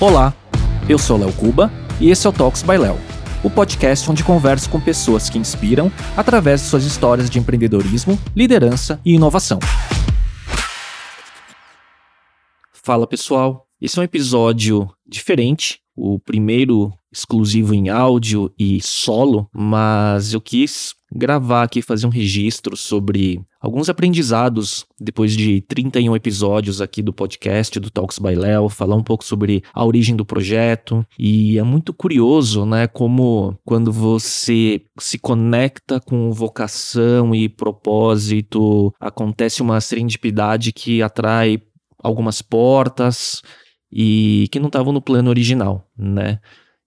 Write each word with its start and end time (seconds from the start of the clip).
Olá, 0.00 0.32
eu 0.88 0.96
sou 0.96 1.18
Léo 1.18 1.32
Cuba 1.32 1.72
e 2.00 2.08
esse 2.08 2.24
é 2.24 2.30
o 2.30 2.32
Talks 2.32 2.62
by 2.62 2.78
Léo, 2.78 2.96
o 3.42 3.50
podcast 3.50 4.08
onde 4.08 4.22
converso 4.22 4.70
com 4.70 4.80
pessoas 4.80 5.28
que 5.28 5.36
inspiram 5.36 5.90
através 6.16 6.60
de 6.60 6.68
suas 6.68 6.84
histórias 6.84 7.28
de 7.28 7.40
empreendedorismo, 7.40 8.16
liderança 8.36 9.00
e 9.04 9.14
inovação. 9.14 9.58
Fala 12.72 13.08
pessoal, 13.08 13.66
esse 13.80 13.98
é 13.98 14.02
um 14.02 14.04
episódio 14.04 14.88
diferente, 15.08 15.80
o 15.96 16.18
primeiro 16.18 16.92
exclusivo 17.12 17.74
em 17.74 17.88
áudio 17.88 18.52
e 18.58 18.80
solo, 18.80 19.48
mas 19.52 20.32
eu 20.32 20.40
quis 20.40 20.94
gravar 21.10 21.62
aqui, 21.62 21.80
fazer 21.80 22.06
um 22.06 22.10
registro 22.10 22.76
sobre 22.76 23.40
alguns 23.60 23.88
aprendizados 23.88 24.84
depois 25.00 25.32
de 25.32 25.62
31 25.62 26.14
episódios 26.14 26.82
aqui 26.82 27.02
do 27.02 27.14
podcast 27.14 27.80
do 27.80 27.90
Talks 27.90 28.18
by 28.18 28.34
Léo, 28.34 28.68
falar 28.68 28.94
um 28.94 29.02
pouco 29.02 29.24
sobre 29.24 29.62
a 29.72 29.84
origem 29.84 30.14
do 30.14 30.24
projeto. 30.24 31.04
E 31.18 31.58
é 31.58 31.62
muito 31.62 31.94
curioso, 31.94 32.66
né, 32.66 32.86
como 32.86 33.58
quando 33.64 33.90
você 33.90 34.82
se 34.98 35.18
conecta 35.18 35.98
com 35.98 36.30
vocação 36.30 37.34
e 37.34 37.48
propósito, 37.48 38.92
acontece 39.00 39.62
uma 39.62 39.80
serendipidade 39.80 40.72
que 40.72 41.02
atrai 41.02 41.60
algumas 42.02 42.42
portas 42.42 43.42
e 43.90 44.48
que 44.50 44.58
não 44.58 44.68
estavam 44.68 44.92
no 44.92 45.00
plano 45.00 45.30
original, 45.30 45.88
né? 45.96 46.40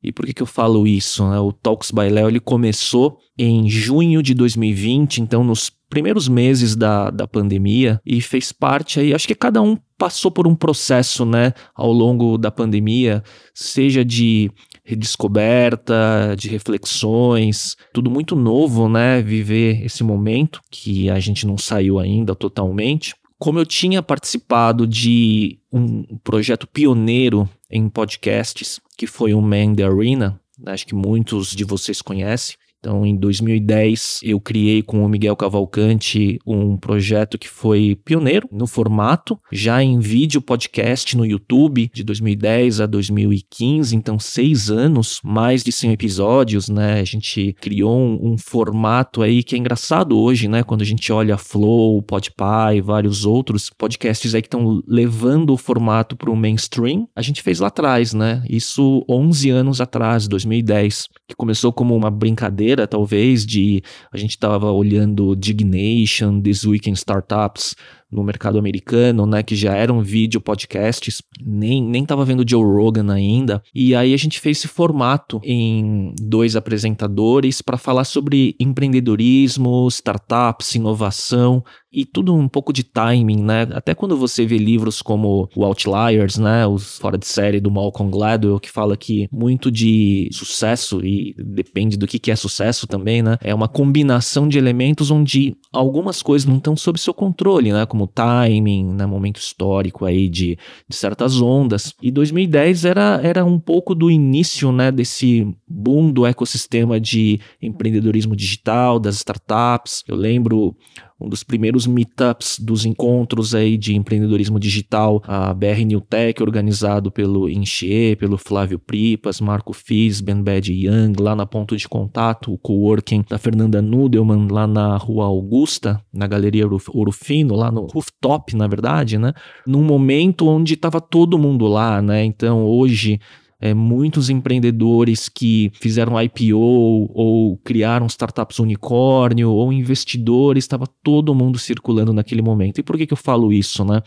E 0.03 0.11
por 0.11 0.25
que, 0.25 0.33
que 0.33 0.41
eu 0.41 0.47
falo 0.47 0.87
isso? 0.87 1.27
Né? 1.29 1.39
O 1.39 1.51
Talks 1.51 1.91
by 1.91 2.07
ele 2.07 2.39
começou 2.39 3.19
em 3.37 3.69
junho 3.69 4.23
de 4.23 4.33
2020, 4.33 5.21
então 5.21 5.43
nos 5.43 5.71
primeiros 5.89 6.27
meses 6.27 6.75
da, 6.75 7.09
da 7.11 7.27
pandemia, 7.27 8.01
e 8.05 8.21
fez 8.21 8.51
parte 8.51 8.99
aí, 8.99 9.13
acho 9.13 9.27
que 9.27 9.35
cada 9.35 9.61
um 9.61 9.77
passou 9.97 10.31
por 10.31 10.47
um 10.47 10.55
processo, 10.55 11.25
né, 11.25 11.53
ao 11.75 11.91
longo 11.91 12.37
da 12.37 12.49
pandemia, 12.49 13.21
seja 13.53 14.03
de 14.03 14.49
redescoberta, 14.85 16.33
de 16.37 16.47
reflexões, 16.47 17.75
tudo 17.93 18.09
muito 18.09 18.35
novo, 18.35 18.87
né, 18.87 19.21
viver 19.21 19.85
esse 19.85 20.01
momento 20.01 20.61
que 20.71 21.09
a 21.09 21.19
gente 21.19 21.45
não 21.45 21.57
saiu 21.57 21.99
ainda 21.99 22.33
totalmente. 22.33 23.13
Como 23.41 23.57
eu 23.57 23.65
tinha 23.65 24.03
participado 24.03 24.85
de 24.85 25.57
um 25.73 26.03
projeto 26.23 26.67
pioneiro 26.67 27.49
em 27.71 27.89
podcasts, 27.89 28.79
que 28.95 29.07
foi 29.07 29.33
o 29.33 29.41
Man 29.41 29.73
the 29.73 29.83
Arena, 29.83 30.39
acho 30.67 30.85
que 30.85 30.93
muitos 30.93 31.49
de 31.49 31.63
vocês 31.63 32.03
conhecem, 32.03 32.55
então, 32.81 33.05
em 33.05 33.15
2010, 33.15 34.21
eu 34.23 34.41
criei 34.41 34.81
com 34.81 35.05
o 35.05 35.07
Miguel 35.07 35.35
Cavalcante 35.35 36.39
um 36.47 36.75
projeto 36.75 37.37
que 37.37 37.47
foi 37.47 37.95
pioneiro 38.03 38.49
no 38.51 38.65
formato, 38.65 39.37
já 39.51 39.83
em 39.83 39.99
vídeo 39.99 40.41
podcast 40.41 41.15
no 41.15 41.23
YouTube, 41.23 41.91
de 41.93 42.03
2010 42.03 42.81
a 42.81 42.87
2015, 42.87 43.95
então 43.95 44.17
seis 44.17 44.71
anos, 44.71 45.21
mais 45.23 45.63
de 45.63 45.71
100 45.71 45.91
episódios, 45.91 46.69
né? 46.69 46.99
A 46.99 47.03
gente 47.03 47.55
criou 47.61 47.95
um, 47.95 48.31
um 48.33 48.37
formato 48.39 49.21
aí 49.21 49.43
que 49.43 49.53
é 49.53 49.59
engraçado 49.59 50.17
hoje, 50.17 50.47
né? 50.47 50.63
Quando 50.63 50.81
a 50.81 50.85
gente 50.85 51.13
olha 51.13 51.37
Flow, 51.37 52.01
Podpah 52.01 52.71
vários 52.83 53.25
outros 53.25 53.69
podcasts 53.69 54.33
aí 54.33 54.41
que 54.41 54.47
estão 54.47 54.81
levando 54.87 55.53
o 55.53 55.57
formato 55.57 56.15
para 56.15 56.31
o 56.31 56.35
mainstream, 56.35 57.07
a 57.15 57.21
gente 57.21 57.43
fez 57.43 57.59
lá 57.59 57.67
atrás, 57.67 58.11
né? 58.11 58.43
Isso 58.49 59.05
11 59.07 59.51
anos 59.51 59.79
atrás, 59.79 60.27
2010, 60.27 61.07
que 61.27 61.35
começou 61.35 61.71
como 61.71 61.95
uma 61.95 62.09
brincadeira 62.09 62.70
talvez, 62.87 63.45
de 63.45 63.81
a 64.11 64.17
gente 64.17 64.31
estava 64.31 64.71
olhando 64.71 65.35
Dignation, 65.35 66.41
This 66.41 66.63
Week 66.65 66.89
in 66.89 66.93
Startups, 66.93 67.75
no 68.11 68.23
mercado 68.23 68.59
americano, 68.59 69.25
né, 69.25 69.41
que 69.41 69.55
já 69.55 69.73
eram 69.73 70.01
vídeo 70.01 70.41
podcasts, 70.41 71.21
nem 71.41 71.81
nem 71.81 72.05
tava 72.05 72.25
vendo 72.25 72.43
Joe 72.47 72.63
Rogan 72.63 73.11
ainda. 73.11 73.63
E 73.73 73.95
aí 73.95 74.13
a 74.13 74.17
gente 74.17 74.39
fez 74.39 74.57
esse 74.57 74.67
formato 74.67 75.39
em 75.43 76.13
dois 76.19 76.55
apresentadores 76.55 77.61
para 77.61 77.77
falar 77.77 78.03
sobre 78.03 78.55
empreendedorismo, 78.59 79.87
startups, 79.87 80.75
inovação 80.75 81.63
e 81.91 82.05
tudo 82.05 82.33
um 82.33 82.47
pouco 82.47 82.71
de 82.71 82.83
timing, 82.83 83.43
né? 83.43 83.67
Até 83.71 83.93
quando 83.93 84.15
você 84.15 84.45
vê 84.45 84.57
livros 84.57 85.01
como 85.01 85.49
o 85.55 85.65
Outliers, 85.65 86.37
né, 86.37 86.65
os 86.65 86.97
fora 86.97 87.17
de 87.17 87.25
série 87.25 87.59
do 87.59 87.69
Malcolm 87.69 88.09
Gladwell, 88.09 88.59
que 88.59 88.71
fala 88.71 88.95
que 88.95 89.27
muito 89.31 89.69
de 89.69 90.29
sucesso 90.31 91.03
e 91.05 91.35
depende 91.37 91.97
do 91.97 92.07
que 92.07 92.19
que 92.19 92.31
é 92.31 92.35
sucesso 92.35 92.87
também, 92.87 93.21
né? 93.21 93.37
É 93.41 93.53
uma 93.53 93.67
combinação 93.67 94.47
de 94.47 94.57
elementos 94.57 95.11
onde 95.11 95.55
algumas 95.73 96.21
coisas 96.21 96.47
não 96.47 96.57
estão 96.57 96.75
sob 96.75 96.99
seu 96.99 97.13
controle, 97.13 97.73
né? 97.73 97.85
Como 97.85 98.07
timing, 98.07 98.93
né, 98.93 99.05
momento 99.05 99.37
histórico 99.37 100.05
aí 100.05 100.29
de, 100.29 100.57
de 100.87 100.95
certas 100.95 101.41
ondas. 101.41 101.93
E 102.01 102.11
2010 102.11 102.85
era, 102.85 103.19
era 103.23 103.43
um 103.43 103.59
pouco 103.59 103.93
do 103.93 104.09
início 104.09 104.71
né, 104.71 104.91
desse 104.91 105.47
boom 105.67 106.11
do 106.11 106.25
ecossistema 106.25 106.99
de 106.99 107.39
empreendedorismo 107.61 108.35
digital, 108.35 108.99
das 108.99 109.15
startups. 109.15 110.03
Eu 110.07 110.15
lembro 110.15 110.75
um 111.21 111.29
dos 111.29 111.43
primeiros 111.43 111.85
meetups 111.85 112.59
dos 112.59 112.85
encontros 112.85 113.53
aí 113.53 113.77
de 113.77 113.95
empreendedorismo 113.95 114.59
digital, 114.59 115.21
a 115.27 115.53
BR 115.53 115.85
New 115.85 116.01
Tech, 116.01 116.41
organizado 116.41 117.11
pelo 117.11 117.49
Enchê, 117.49 118.15
pelo 118.19 118.37
Flávio 118.37 118.79
Pripas, 118.79 119.39
Marco 119.39 119.73
Fiz, 119.73 120.19
Ben 120.21 120.41
Bad 120.41 120.71
Young, 120.71 121.13
lá 121.19 121.35
na 121.35 121.45
Ponto 121.45 121.77
de 121.77 121.87
Contato, 121.87 122.53
o 122.53 122.57
coworking 122.57 123.23
da 123.29 123.37
Fernanda 123.37 123.81
Nudelman, 123.81 124.47
lá 124.49 124.65
na 124.65 124.97
Rua 124.97 125.25
Augusta, 125.25 126.01
na 126.13 126.27
Galeria 126.27 126.67
Orofino, 126.67 127.55
lá 127.55 127.71
no 127.71 127.85
rooftop, 127.85 128.55
na 128.55 128.67
verdade, 128.67 129.17
né? 129.17 129.33
Num 129.65 129.83
momento 129.83 130.47
onde 130.47 130.73
estava 130.73 130.99
todo 130.99 131.37
mundo 131.37 131.67
lá, 131.67 132.01
né? 132.01 132.23
Então, 132.23 132.65
hoje 132.65 133.19
é, 133.61 133.75
muitos 133.75 134.29
empreendedores 134.29 135.29
que 135.29 135.71
fizeram 135.75 136.19
IPO 136.19 136.57
ou 136.57 137.57
criaram 137.63 138.07
startups 138.07 138.57
unicórnio 138.57 139.51
ou 139.51 139.71
investidores, 139.71 140.63
estava 140.63 140.87
todo 141.03 141.35
mundo 141.35 141.59
circulando 141.59 142.11
naquele 142.11 142.41
momento. 142.41 142.79
E 142.79 142.83
por 142.83 142.97
que, 142.97 143.05
que 143.05 143.13
eu 143.13 143.17
falo 143.17 143.53
isso, 143.53 143.85
né? 143.85 144.01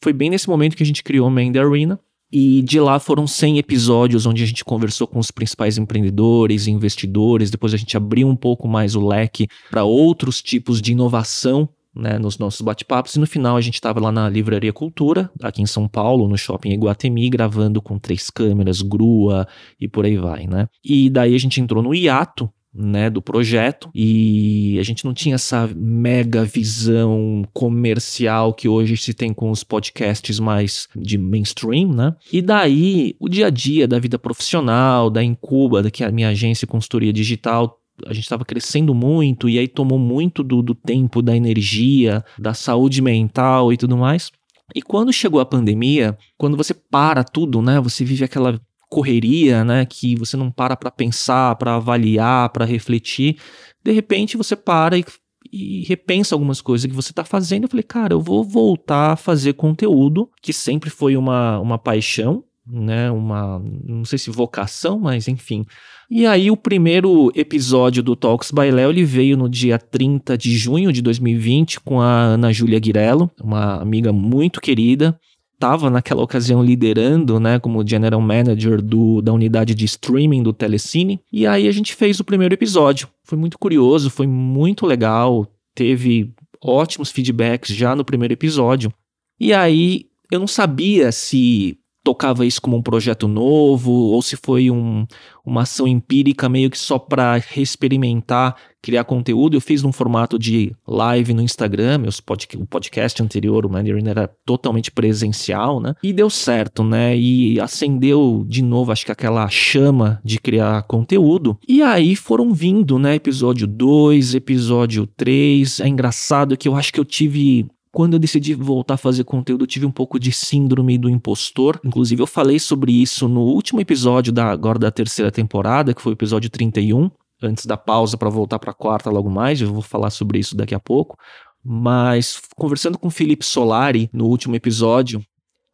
Foi 0.00 0.12
bem 0.12 0.30
nesse 0.30 0.48
momento 0.48 0.76
que 0.76 0.82
a 0.82 0.86
gente 0.86 1.04
criou 1.04 1.30
Main 1.30 1.52
the 1.52 1.58
Arena, 1.58 2.00
e 2.32 2.60
de 2.62 2.80
lá 2.80 2.98
foram 2.98 3.26
100 3.26 3.58
episódios 3.58 4.26
onde 4.26 4.42
a 4.42 4.46
gente 4.46 4.64
conversou 4.64 5.06
com 5.06 5.18
os 5.18 5.30
principais 5.30 5.78
empreendedores 5.78 6.66
e 6.66 6.70
investidores. 6.70 7.50
Depois 7.50 7.72
a 7.72 7.76
gente 7.76 7.96
abriu 7.96 8.28
um 8.28 8.34
pouco 8.34 8.66
mais 8.66 8.96
o 8.96 9.06
leque 9.06 9.46
para 9.70 9.84
outros 9.84 10.42
tipos 10.42 10.82
de 10.82 10.92
inovação 10.92 11.68
né, 11.96 12.18
nos 12.18 12.38
nossos 12.38 12.60
bate-papos. 12.60 13.16
E 13.16 13.18
no 13.18 13.26
final 13.26 13.56
a 13.56 13.60
gente 13.60 13.74
estava 13.74 13.98
lá 14.00 14.12
na 14.12 14.28
Livraria 14.28 14.72
Cultura, 14.72 15.30
aqui 15.42 15.62
em 15.62 15.66
São 15.66 15.88
Paulo, 15.88 16.28
no 16.28 16.36
shopping 16.36 16.70
Iguatemi, 16.70 17.28
gravando 17.30 17.80
com 17.80 17.98
três 17.98 18.30
câmeras, 18.30 18.82
grua 18.82 19.46
e 19.80 19.88
por 19.88 20.04
aí 20.04 20.16
vai, 20.16 20.46
né? 20.46 20.68
E 20.84 21.08
daí 21.08 21.34
a 21.34 21.38
gente 21.38 21.60
entrou 21.60 21.82
no 21.82 21.94
hiato 21.94 22.50
né, 22.76 23.08
do 23.08 23.22
projeto 23.22 23.88
e 23.94 24.76
a 24.78 24.82
gente 24.82 25.04
não 25.04 25.14
tinha 25.14 25.36
essa 25.36 25.68
mega 25.74 26.44
visão 26.44 27.42
comercial 27.52 28.52
que 28.52 28.68
hoje 28.68 28.96
se 28.96 29.14
tem 29.14 29.32
com 29.32 29.50
os 29.50 29.64
podcasts 29.64 30.38
mais 30.38 30.86
de 30.94 31.16
mainstream, 31.16 31.88
né? 31.88 32.14
E 32.30 32.42
daí 32.42 33.16
o 33.18 33.28
dia 33.28 33.46
a 33.46 33.50
dia 33.50 33.88
da 33.88 33.98
vida 33.98 34.18
profissional, 34.18 35.08
da 35.08 35.24
Incuba, 35.24 35.90
que 35.90 36.04
é 36.04 36.06
a 36.06 36.12
minha 36.12 36.28
agência 36.28 36.66
consultoria 36.66 37.12
digital, 37.12 37.80
a 38.04 38.12
gente 38.12 38.24
estava 38.24 38.44
crescendo 38.44 38.94
muito 38.94 39.48
e 39.48 39.58
aí 39.58 39.68
tomou 39.68 39.98
muito 39.98 40.42
do, 40.42 40.60
do 40.60 40.74
tempo, 40.74 41.22
da 41.22 41.36
energia, 41.36 42.24
da 42.38 42.52
saúde 42.52 43.00
mental 43.00 43.72
e 43.72 43.76
tudo 43.76 43.96
mais. 43.96 44.30
E 44.74 44.82
quando 44.82 45.12
chegou 45.12 45.40
a 45.40 45.46
pandemia, 45.46 46.16
quando 46.36 46.56
você 46.56 46.74
para 46.74 47.22
tudo, 47.22 47.62
né? 47.62 47.80
Você 47.80 48.04
vive 48.04 48.24
aquela 48.24 48.60
correria, 48.88 49.64
né? 49.64 49.86
Que 49.86 50.16
você 50.16 50.36
não 50.36 50.50
para 50.50 50.76
para 50.76 50.90
pensar, 50.90 51.54
para 51.56 51.76
avaliar, 51.76 52.50
para 52.50 52.64
refletir. 52.64 53.38
De 53.84 53.92
repente 53.92 54.36
você 54.36 54.56
para 54.56 54.98
e, 54.98 55.04
e 55.52 55.84
repensa 55.84 56.34
algumas 56.34 56.60
coisas 56.60 56.86
que 56.86 56.96
você 56.96 57.12
está 57.12 57.24
fazendo. 57.24 57.64
Eu 57.64 57.68
falei, 57.68 57.84
cara, 57.84 58.14
eu 58.14 58.20
vou 58.20 58.42
voltar 58.42 59.12
a 59.12 59.16
fazer 59.16 59.52
conteúdo, 59.52 60.28
que 60.42 60.52
sempre 60.52 60.90
foi 60.90 61.16
uma, 61.16 61.60
uma 61.60 61.78
paixão, 61.78 62.42
né? 62.66 63.10
Uma, 63.10 63.62
não 63.84 64.04
sei 64.04 64.18
se 64.18 64.30
vocação, 64.30 64.98
mas 64.98 65.28
enfim. 65.28 65.64
E 66.10 66.26
aí 66.26 66.50
o 66.50 66.56
primeiro 66.56 67.30
episódio 67.34 68.02
do 68.02 68.16
Talks 68.16 68.50
by 68.50 68.70
Léo, 68.70 68.90
ele 68.90 69.04
veio 69.04 69.36
no 69.36 69.48
dia 69.48 69.78
30 69.78 70.36
de 70.36 70.56
junho 70.56 70.92
de 70.92 71.02
2020 71.02 71.80
com 71.80 72.00
a 72.00 72.10
Ana 72.10 72.52
Júlia 72.52 72.78
Guirello, 72.78 73.30
uma 73.42 73.80
amiga 73.80 74.12
muito 74.12 74.60
querida. 74.60 75.18
Estava 75.54 75.88
naquela 75.88 76.22
ocasião 76.22 76.62
liderando, 76.62 77.40
né, 77.40 77.58
como 77.58 77.86
general 77.86 78.20
manager 78.20 78.82
do, 78.82 79.22
da 79.22 79.32
unidade 79.32 79.74
de 79.74 79.86
streaming 79.86 80.42
do 80.42 80.52
Telecine. 80.52 81.18
E 81.32 81.46
aí 81.46 81.66
a 81.66 81.72
gente 81.72 81.94
fez 81.94 82.20
o 82.20 82.24
primeiro 82.24 82.52
episódio. 82.52 83.08
Foi 83.24 83.38
muito 83.38 83.58
curioso, 83.58 84.10
foi 84.10 84.26
muito 84.26 84.84
legal, 84.84 85.46
teve 85.74 86.30
ótimos 86.62 87.10
feedbacks 87.10 87.74
já 87.74 87.96
no 87.96 88.04
primeiro 88.04 88.34
episódio. 88.34 88.92
E 89.40 89.52
aí 89.52 90.06
eu 90.30 90.38
não 90.40 90.46
sabia 90.46 91.10
se 91.10 91.78
tocava 92.06 92.46
isso 92.46 92.62
como 92.62 92.76
um 92.76 92.82
projeto 92.82 93.26
novo, 93.26 93.90
ou 93.90 94.22
se 94.22 94.36
foi 94.36 94.70
um, 94.70 95.04
uma 95.44 95.62
ação 95.62 95.88
empírica 95.88 96.48
meio 96.48 96.70
que 96.70 96.78
só 96.78 97.00
para 97.00 97.34
reexperimentar, 97.48 98.54
criar 98.80 99.02
conteúdo. 99.02 99.56
Eu 99.56 99.60
fiz 99.60 99.82
num 99.82 99.90
formato 99.90 100.38
de 100.38 100.72
live 100.86 101.34
no 101.34 101.42
Instagram, 101.42 101.98
meus 101.98 102.20
pod, 102.20 102.46
o 102.56 102.64
podcast 102.64 103.20
anterior, 103.20 103.66
o 103.66 103.68
Mandarin, 103.68 104.06
era 104.06 104.30
totalmente 104.44 104.92
presencial, 104.92 105.80
né? 105.80 105.96
E 106.00 106.12
deu 106.12 106.30
certo, 106.30 106.84
né? 106.84 107.18
E 107.18 107.58
acendeu 107.58 108.44
de 108.46 108.62
novo, 108.62 108.92
acho 108.92 109.04
que 109.04 109.10
aquela 109.10 109.48
chama 109.48 110.20
de 110.24 110.38
criar 110.38 110.84
conteúdo. 110.84 111.58
E 111.66 111.82
aí 111.82 112.14
foram 112.14 112.54
vindo, 112.54 113.00
né? 113.00 113.16
Episódio 113.16 113.66
2, 113.66 114.36
episódio 114.36 115.08
3. 115.08 115.80
É 115.80 115.88
engraçado 115.88 116.56
que 116.56 116.68
eu 116.68 116.76
acho 116.76 116.92
que 116.92 117.00
eu 117.00 117.04
tive 117.04 117.66
quando 117.96 118.12
eu 118.12 118.18
decidi 118.18 118.52
voltar 118.52 118.92
a 118.92 118.98
fazer 118.98 119.24
conteúdo, 119.24 119.62
eu 119.62 119.66
tive 119.66 119.86
um 119.86 119.90
pouco 119.90 120.20
de 120.20 120.30
síndrome 120.30 120.98
do 120.98 121.08
impostor. 121.08 121.80
Inclusive, 121.82 122.20
eu 122.20 122.26
falei 122.26 122.58
sobre 122.58 122.92
isso 122.92 123.26
no 123.26 123.40
último 123.40 123.80
episódio 123.80 124.30
da 124.34 124.50
agora 124.50 124.78
da 124.78 124.90
terceira 124.90 125.30
temporada, 125.30 125.94
que 125.94 126.02
foi 126.02 126.12
o 126.12 126.14
episódio 126.14 126.50
31, 126.50 127.10
antes 127.42 127.64
da 127.64 127.74
pausa 127.74 128.18
para 128.18 128.28
voltar 128.28 128.58
para 128.58 128.72
a 128.72 128.74
quarta 128.74 129.08
logo 129.08 129.30
mais. 129.30 129.62
Eu 129.62 129.72
vou 129.72 129.80
falar 129.80 130.10
sobre 130.10 130.38
isso 130.38 130.54
daqui 130.54 130.74
a 130.74 130.78
pouco. 130.78 131.16
Mas 131.64 132.38
conversando 132.54 132.98
com 132.98 133.08
o 133.08 133.10
Felipe 133.10 133.46
Solari 133.46 134.10
no 134.12 134.26
último 134.26 134.54
episódio, 134.54 135.24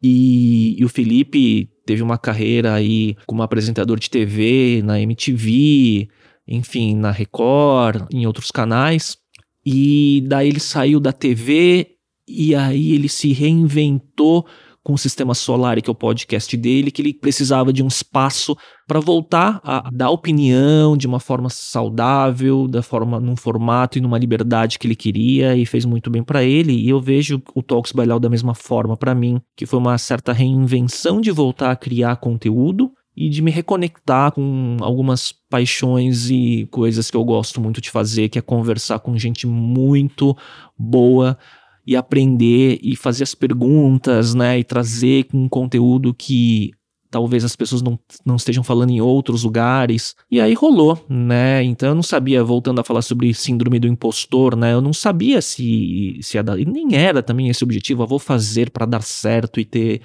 e, 0.01 0.79
e, 0.79 0.85
o 0.85 0.87
Felipe 0.87 1.69
teve 1.85 2.01
uma 2.01 2.17
carreira 2.17 2.73
aí 2.73 3.17
como 3.27 3.43
apresentador 3.43 3.99
de 3.99 4.09
TV, 4.09 4.81
na 4.81 4.97
MTV, 4.97 6.07
enfim, 6.47 6.95
na 6.95 7.11
Record, 7.11 8.07
em 8.13 8.25
outros 8.25 8.49
canais. 8.49 9.17
E 9.65 10.23
daí 10.25 10.47
ele 10.47 10.61
saiu 10.61 11.01
da 11.01 11.11
TV 11.11 11.93
e 12.33 12.55
aí 12.55 12.93
ele 12.93 13.07
se 13.07 13.31
reinventou 13.31 14.45
com 14.83 14.93
o 14.93 14.97
Sistema 14.97 15.33
Solar, 15.33 15.81
que 15.81 15.89
é 15.89 15.91
o 15.91 15.95
podcast 15.95 16.57
dele, 16.57 16.91
que 16.91 17.01
ele 17.01 17.13
precisava 17.13 17.71
de 17.71 17.81
um 17.81 17.87
espaço 17.87 18.55
para 18.85 18.99
voltar 18.99 19.61
a 19.63 19.89
dar 19.89 20.09
opinião 20.09 20.97
de 20.97 21.07
uma 21.07 21.21
forma 21.21 21.49
saudável, 21.49 22.67
da 22.67 22.81
forma 22.81 23.17
num 23.19 23.35
formato 23.35 23.97
e 23.97 24.01
numa 24.01 24.17
liberdade 24.17 24.77
que 24.77 24.85
ele 24.85 24.95
queria 24.95 25.55
e 25.55 25.65
fez 25.65 25.85
muito 25.85 26.09
bem 26.09 26.21
para 26.21 26.43
ele. 26.43 26.73
E 26.73 26.89
eu 26.89 26.99
vejo 26.99 27.41
o 27.55 27.63
Talks 27.63 27.93
Bailau 27.93 28.19
da 28.19 28.29
mesma 28.29 28.53
forma 28.53 28.97
para 28.97 29.15
mim, 29.15 29.39
que 29.55 29.65
foi 29.65 29.79
uma 29.79 29.97
certa 29.97 30.33
reinvenção 30.33 31.21
de 31.21 31.31
voltar 31.31 31.71
a 31.71 31.77
criar 31.77 32.17
conteúdo 32.17 32.91
e 33.15 33.29
de 33.29 33.41
me 33.41 33.51
reconectar 33.51 34.33
com 34.33 34.77
algumas 34.81 35.33
paixões 35.49 36.29
e 36.29 36.67
coisas 36.71 37.09
que 37.09 37.15
eu 37.15 37.23
gosto 37.23 37.61
muito 37.61 37.79
de 37.79 37.89
fazer, 37.89 38.27
que 38.27 38.39
é 38.39 38.41
conversar 38.41 38.99
com 38.99 39.17
gente 39.17 39.47
muito 39.47 40.35
boa 40.77 41.37
e 41.85 41.95
aprender 41.95 42.79
e 42.81 42.95
fazer 42.95 43.23
as 43.23 43.35
perguntas, 43.35 44.33
né, 44.33 44.59
e 44.59 44.63
trazer 44.63 45.27
um 45.33 45.49
conteúdo 45.49 46.13
que 46.13 46.71
talvez 47.13 47.45
as 47.45 47.55
pessoas 47.55 47.83
não, 47.83 47.99
não 48.25 48.37
estejam 48.37 48.63
falando 48.63 48.89
em 48.89 48.99
outros 48.99 49.43
lugares. 49.43 50.15
E 50.31 50.41
aí 50.41 50.55
rolou, 50.55 51.05
né? 51.07 51.63
Então 51.63 51.89
eu 51.89 51.95
não 51.95 52.01
sabia, 52.01 52.43
voltando 52.43 52.81
a 52.81 52.83
falar 52.83 53.03
sobre 53.03 53.31
síndrome 53.35 53.79
do 53.79 53.87
impostor, 53.87 54.55
né? 54.55 54.73
Eu 54.73 54.81
não 54.81 54.91
sabia 54.91 55.39
se, 55.39 56.17
se 56.23 56.37
ia 56.37 56.43
dar, 56.43 56.59
e 56.59 56.65
nem 56.65 56.95
era 56.95 57.21
também 57.21 57.49
esse 57.49 57.63
objetivo, 57.63 58.01
eu 58.01 58.07
vou 58.07 58.17
fazer 58.17 58.71
para 58.71 58.87
dar 58.87 59.03
certo 59.03 59.59
e 59.59 59.65
ter 59.65 60.01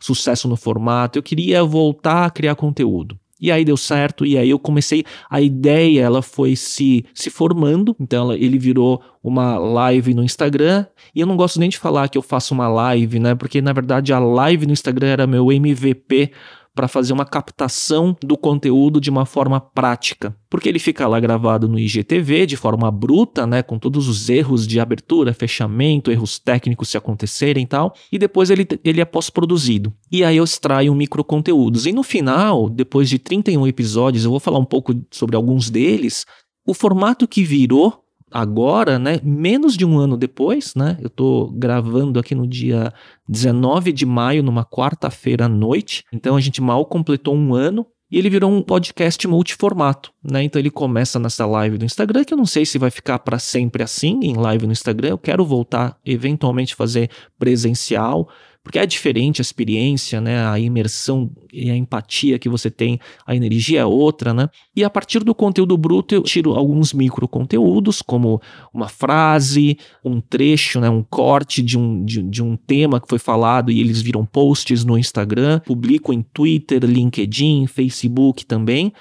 sucesso 0.00 0.46
no 0.46 0.56
formato. 0.56 1.18
Eu 1.18 1.22
queria 1.22 1.64
voltar 1.64 2.26
a 2.26 2.30
criar 2.30 2.54
conteúdo. 2.54 3.18
E 3.42 3.50
aí 3.50 3.64
deu 3.64 3.76
certo, 3.76 4.24
e 4.24 4.38
aí 4.38 4.48
eu 4.48 4.58
comecei. 4.58 5.04
A 5.28 5.40
ideia 5.40 6.02
ela 6.02 6.22
foi 6.22 6.54
se, 6.54 7.04
se 7.12 7.28
formando, 7.28 7.96
então 7.98 8.26
ela, 8.26 8.38
ele 8.38 8.56
virou 8.56 9.02
uma 9.20 9.58
live 9.58 10.14
no 10.14 10.22
Instagram. 10.22 10.86
E 11.12 11.20
eu 11.20 11.26
não 11.26 11.36
gosto 11.36 11.58
nem 11.58 11.68
de 11.68 11.76
falar 11.76 12.08
que 12.08 12.16
eu 12.16 12.22
faço 12.22 12.54
uma 12.54 12.68
live, 12.68 13.18
né? 13.18 13.34
Porque 13.34 13.60
na 13.60 13.72
verdade 13.72 14.12
a 14.12 14.20
live 14.20 14.64
no 14.64 14.72
Instagram 14.72 15.08
era 15.08 15.26
meu 15.26 15.50
MVP 15.50 16.30
para 16.74 16.88
fazer 16.88 17.12
uma 17.12 17.24
captação 17.24 18.16
do 18.22 18.36
conteúdo 18.36 19.00
de 19.00 19.10
uma 19.10 19.26
forma 19.26 19.60
prática. 19.60 20.34
Porque 20.48 20.68
ele 20.68 20.78
fica 20.78 21.06
lá 21.06 21.20
gravado 21.20 21.68
no 21.68 21.78
IGTV 21.78 22.46
de 22.46 22.56
forma 22.56 22.90
bruta, 22.90 23.46
né, 23.46 23.62
com 23.62 23.78
todos 23.78 24.08
os 24.08 24.28
erros 24.28 24.66
de 24.66 24.80
abertura, 24.80 25.34
fechamento, 25.34 26.10
erros 26.10 26.38
técnicos 26.38 26.88
se 26.88 26.96
acontecerem 26.96 27.64
e 27.64 27.66
tal, 27.66 27.94
e 28.10 28.18
depois 28.18 28.50
ele, 28.50 28.66
ele 28.84 29.00
é 29.00 29.04
pós-produzido. 29.04 29.92
E 30.10 30.24
aí 30.24 30.36
eu 30.36 30.44
extraio 30.44 30.94
micro 30.94 31.24
conteúdos. 31.24 31.86
E 31.86 31.92
no 31.92 32.02
final, 32.02 32.68
depois 32.68 33.08
de 33.08 33.18
31 33.18 33.66
episódios, 33.66 34.24
eu 34.24 34.30
vou 34.30 34.40
falar 34.40 34.58
um 34.58 34.64
pouco 34.64 34.94
sobre 35.10 35.36
alguns 35.36 35.70
deles, 35.70 36.26
o 36.66 36.74
formato 36.74 37.26
que 37.26 37.42
virou 37.42 38.01
agora, 38.32 38.98
né, 38.98 39.20
menos 39.22 39.76
de 39.76 39.84
um 39.84 39.98
ano 39.98 40.16
depois, 40.16 40.74
né, 40.74 40.96
eu 41.00 41.08
estou 41.08 41.50
gravando 41.50 42.18
aqui 42.18 42.34
no 42.34 42.46
dia 42.46 42.92
19 43.28 43.92
de 43.92 44.06
maio, 44.06 44.42
numa 44.42 44.64
quarta-feira 44.64 45.46
à 45.46 45.48
noite, 45.48 46.04
então 46.12 46.36
a 46.36 46.40
gente 46.40 46.60
mal 46.60 46.84
completou 46.86 47.34
um 47.34 47.54
ano 47.54 47.86
e 48.12 48.18
ele 48.18 48.28
virou 48.28 48.52
um 48.52 48.60
podcast 48.60 49.26
multiformato, 49.26 50.12
né? 50.22 50.42
Então 50.42 50.60
ele 50.60 50.70
começa 50.70 51.18
nessa 51.18 51.46
live 51.46 51.78
do 51.78 51.84
Instagram, 51.86 52.24
que 52.24 52.34
eu 52.34 52.36
não 52.36 52.44
sei 52.44 52.66
se 52.66 52.76
vai 52.76 52.90
ficar 52.90 53.18
para 53.20 53.38
sempre 53.38 53.82
assim 53.82 54.20
em 54.22 54.34
live 54.34 54.66
no 54.66 54.72
Instagram. 54.72 55.08
Eu 55.08 55.18
quero 55.18 55.46
voltar 55.46 55.98
eventualmente 56.04 56.74
fazer 56.74 57.08
presencial, 57.38 58.28
porque 58.62 58.78
é 58.78 58.86
diferente 58.86 59.40
a 59.40 59.42
experiência, 59.42 60.20
né? 60.20 60.46
A 60.46 60.58
imersão 60.58 61.30
e 61.52 61.70
a 61.70 61.76
empatia 61.76 62.38
que 62.38 62.48
você 62.48 62.70
tem, 62.70 63.00
a 63.26 63.34
energia 63.34 63.80
é 63.80 63.84
outra, 63.84 64.32
né? 64.32 64.48
E 64.74 64.84
a 64.84 64.90
partir 64.90 65.24
do 65.24 65.34
conteúdo 65.34 65.76
bruto 65.76 66.14
eu 66.14 66.22
tiro 66.22 66.54
alguns 66.54 66.92
micro 66.92 67.26
conteúdos, 67.26 68.00
como 68.00 68.40
uma 68.72 68.88
frase, 68.88 69.76
um 70.04 70.20
trecho, 70.20 70.80
né? 70.80 70.88
Um 70.88 71.02
corte 71.02 71.60
de 71.60 71.76
um, 71.76 72.04
de, 72.04 72.22
de 72.22 72.42
um 72.42 72.56
tema 72.56 73.00
que 73.00 73.08
foi 73.08 73.18
falado 73.18 73.70
e 73.72 73.80
eles 73.80 74.00
viram 74.00 74.24
posts 74.24 74.84
no 74.84 74.96
Instagram, 74.96 75.60
publico 75.60 76.12
em 76.12 76.22
Twitter, 76.22 76.84
LinkedIn, 76.84 77.66
Facebook 77.66 78.46
também. 78.46 78.92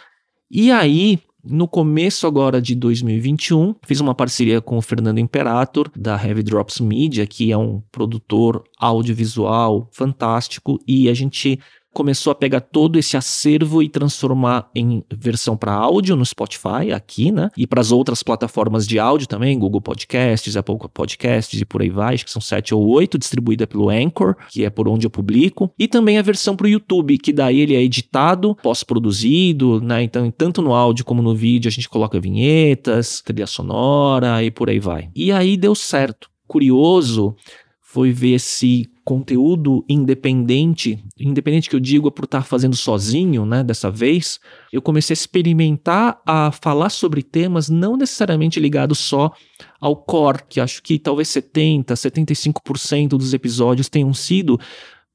E 0.49 0.71
aí, 0.71 1.19
no 1.43 1.67
começo 1.67 2.27
agora 2.27 2.61
de 2.61 2.75
2021, 2.75 3.75
fiz 3.83 3.99
uma 3.99 4.13
parceria 4.13 4.61
com 4.61 4.77
o 4.77 4.81
Fernando 4.81 5.19
Imperator, 5.19 5.89
da 5.95 6.15
Heavy 6.15 6.43
Drops 6.43 6.79
Media, 6.79 7.25
que 7.25 7.51
é 7.51 7.57
um 7.57 7.81
produtor 7.91 8.63
audiovisual 8.77 9.89
fantástico, 9.91 10.79
e 10.87 11.09
a 11.09 11.13
gente 11.13 11.59
começou 11.93 12.31
a 12.31 12.35
pegar 12.35 12.61
todo 12.61 12.97
esse 12.97 13.17
acervo 13.17 13.83
e 13.83 13.89
transformar 13.89 14.69
em 14.75 15.03
versão 15.13 15.57
para 15.57 15.73
áudio 15.73 16.15
no 16.15 16.25
Spotify, 16.25 16.91
aqui, 16.93 17.31
né? 17.31 17.49
E 17.57 17.67
para 17.67 17.81
as 17.81 17.91
outras 17.91 18.23
plataformas 18.23 18.87
de 18.87 18.97
áudio 18.99 19.27
também, 19.27 19.57
Google 19.57 19.81
Podcasts, 19.81 20.55
Apple 20.55 20.77
Podcasts 20.93 21.59
e 21.59 21.65
por 21.65 21.81
aí 21.81 21.89
vai, 21.89 22.15
acho 22.15 22.25
que 22.25 22.31
são 22.31 22.41
sete 22.41 22.73
ou 22.73 22.85
oito, 22.87 23.17
distribuída 23.17 23.67
pelo 23.67 23.89
Anchor, 23.89 24.35
que 24.49 24.63
é 24.63 24.69
por 24.69 24.87
onde 24.87 25.05
eu 25.05 25.09
publico. 25.09 25.71
E 25.77 25.87
também 25.87 26.17
a 26.17 26.21
versão 26.21 26.55
para 26.55 26.65
o 26.65 26.69
YouTube, 26.69 27.17
que 27.17 27.33
daí 27.33 27.59
ele 27.59 27.75
é 27.75 27.81
editado, 27.81 28.55
pós-produzido, 28.55 29.81
né? 29.81 30.03
Então, 30.03 30.31
tanto 30.31 30.61
no 30.61 30.73
áudio 30.73 31.05
como 31.05 31.21
no 31.21 31.35
vídeo, 31.35 31.67
a 31.67 31.71
gente 31.71 31.89
coloca 31.89 32.19
vinhetas, 32.19 33.21
trilha 33.21 33.47
sonora 33.47 34.43
e 34.43 34.49
por 34.51 34.69
aí 34.69 34.79
vai. 34.79 35.09
E 35.15 35.31
aí 35.31 35.57
deu 35.57 35.75
certo. 35.75 36.29
Curioso 36.47 37.35
foi 37.81 38.11
ver 38.11 38.39
se 38.39 38.89
conteúdo 39.11 39.83
independente, 39.89 41.03
independente 41.19 41.69
que 41.69 41.75
eu 41.75 41.81
digo 41.81 42.07
é 42.07 42.11
por 42.11 42.23
estar 42.23 42.43
fazendo 42.43 42.77
sozinho, 42.77 43.45
né, 43.45 43.61
dessa 43.61 43.91
vez, 43.91 44.39
eu 44.71 44.81
comecei 44.81 45.11
a 45.11 45.15
experimentar 45.15 46.21
a 46.25 46.49
falar 46.49 46.89
sobre 46.89 47.21
temas 47.21 47.67
não 47.67 47.97
necessariamente 47.97 48.57
ligados 48.57 48.99
só 48.99 49.33
ao 49.81 49.97
core, 49.97 50.43
que 50.47 50.61
acho 50.61 50.81
que 50.81 50.97
talvez 50.97 51.27
70, 51.27 51.93
75% 51.93 53.09
dos 53.09 53.33
episódios 53.33 53.89
tenham 53.89 54.13
sido 54.13 54.57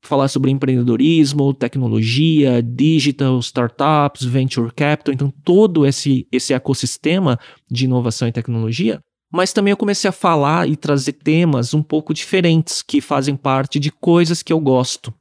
falar 0.02 0.28
sobre 0.28 0.50
empreendedorismo, 0.50 1.54
tecnologia, 1.54 2.62
digital, 2.62 3.38
startups, 3.38 4.24
venture 4.24 4.70
capital, 4.74 5.14
então 5.14 5.32
todo 5.42 5.86
esse 5.86 6.28
esse 6.30 6.52
ecossistema 6.52 7.38
de 7.70 7.86
inovação 7.86 8.28
e 8.28 8.32
tecnologia 8.32 9.00
mas 9.30 9.52
também 9.52 9.70
eu 9.70 9.76
comecei 9.76 10.08
a 10.08 10.12
falar 10.12 10.68
e 10.68 10.76
trazer 10.76 11.12
temas 11.12 11.74
um 11.74 11.82
pouco 11.82 12.14
diferentes 12.14 12.82
que 12.82 13.00
fazem 13.00 13.36
parte 13.36 13.78
de 13.78 13.90
coisas 13.90 14.42
que 14.42 14.52
eu 14.52 14.60
gosto. 14.60 15.12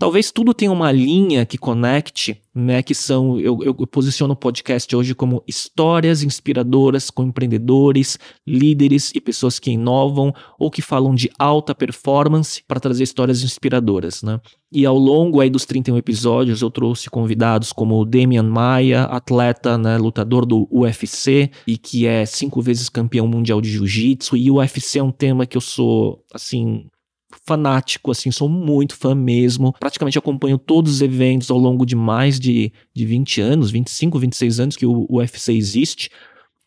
Talvez 0.00 0.32
tudo 0.32 0.54
tenha 0.54 0.72
uma 0.72 0.90
linha 0.90 1.44
que 1.44 1.58
conecte, 1.58 2.40
né? 2.54 2.82
Que 2.82 2.94
são. 2.94 3.38
Eu, 3.38 3.58
eu, 3.62 3.74
posiciono 3.86 4.32
o 4.32 4.36
podcast 4.36 4.96
hoje 4.96 5.14
como 5.14 5.44
histórias 5.46 6.22
inspiradoras 6.22 7.10
com 7.10 7.24
empreendedores, 7.24 8.18
líderes 8.48 9.12
e 9.14 9.20
pessoas 9.20 9.58
que 9.58 9.70
inovam 9.70 10.32
ou 10.58 10.70
que 10.70 10.80
falam 10.80 11.14
de 11.14 11.30
alta 11.38 11.74
performance 11.74 12.64
para 12.66 12.80
trazer 12.80 13.02
histórias 13.02 13.42
inspiradoras, 13.42 14.22
né? 14.22 14.40
E 14.72 14.86
ao 14.86 14.96
longo 14.96 15.38
aí 15.38 15.50
dos 15.50 15.66
31 15.66 15.98
episódios 15.98 16.62
eu 16.62 16.70
trouxe 16.70 17.10
convidados 17.10 17.70
como 17.70 18.00
o 18.00 18.04
Damian 18.06 18.44
Maia, 18.44 19.02
atleta, 19.02 19.76
né, 19.76 19.98
lutador 19.98 20.46
do 20.46 20.66
UFC 20.70 21.50
e 21.66 21.76
que 21.76 22.06
é 22.06 22.24
cinco 22.24 22.62
vezes 22.62 22.88
campeão 22.88 23.28
mundial 23.28 23.60
de 23.60 23.68
jiu-jitsu. 23.68 24.34
E 24.34 24.50
o 24.50 24.54
UFC 24.54 24.98
é 24.98 25.02
um 25.02 25.12
tema 25.12 25.44
que 25.44 25.58
eu 25.58 25.60
sou, 25.60 26.24
assim, 26.32 26.86
fanático, 27.50 28.12
assim, 28.12 28.30
sou 28.30 28.48
muito 28.48 28.96
fã 28.96 29.12
mesmo. 29.12 29.74
Praticamente 29.80 30.16
acompanho 30.16 30.56
todos 30.56 30.94
os 30.94 31.02
eventos 31.02 31.50
ao 31.50 31.58
longo 31.58 31.84
de 31.84 31.96
mais 31.96 32.38
de, 32.38 32.72
de 32.94 33.04
20 33.04 33.40
anos, 33.40 33.72
25, 33.72 34.20
26 34.20 34.60
anos 34.60 34.76
que 34.76 34.86
o 34.86 35.04
UFC 35.10 35.52
existe. 35.52 36.10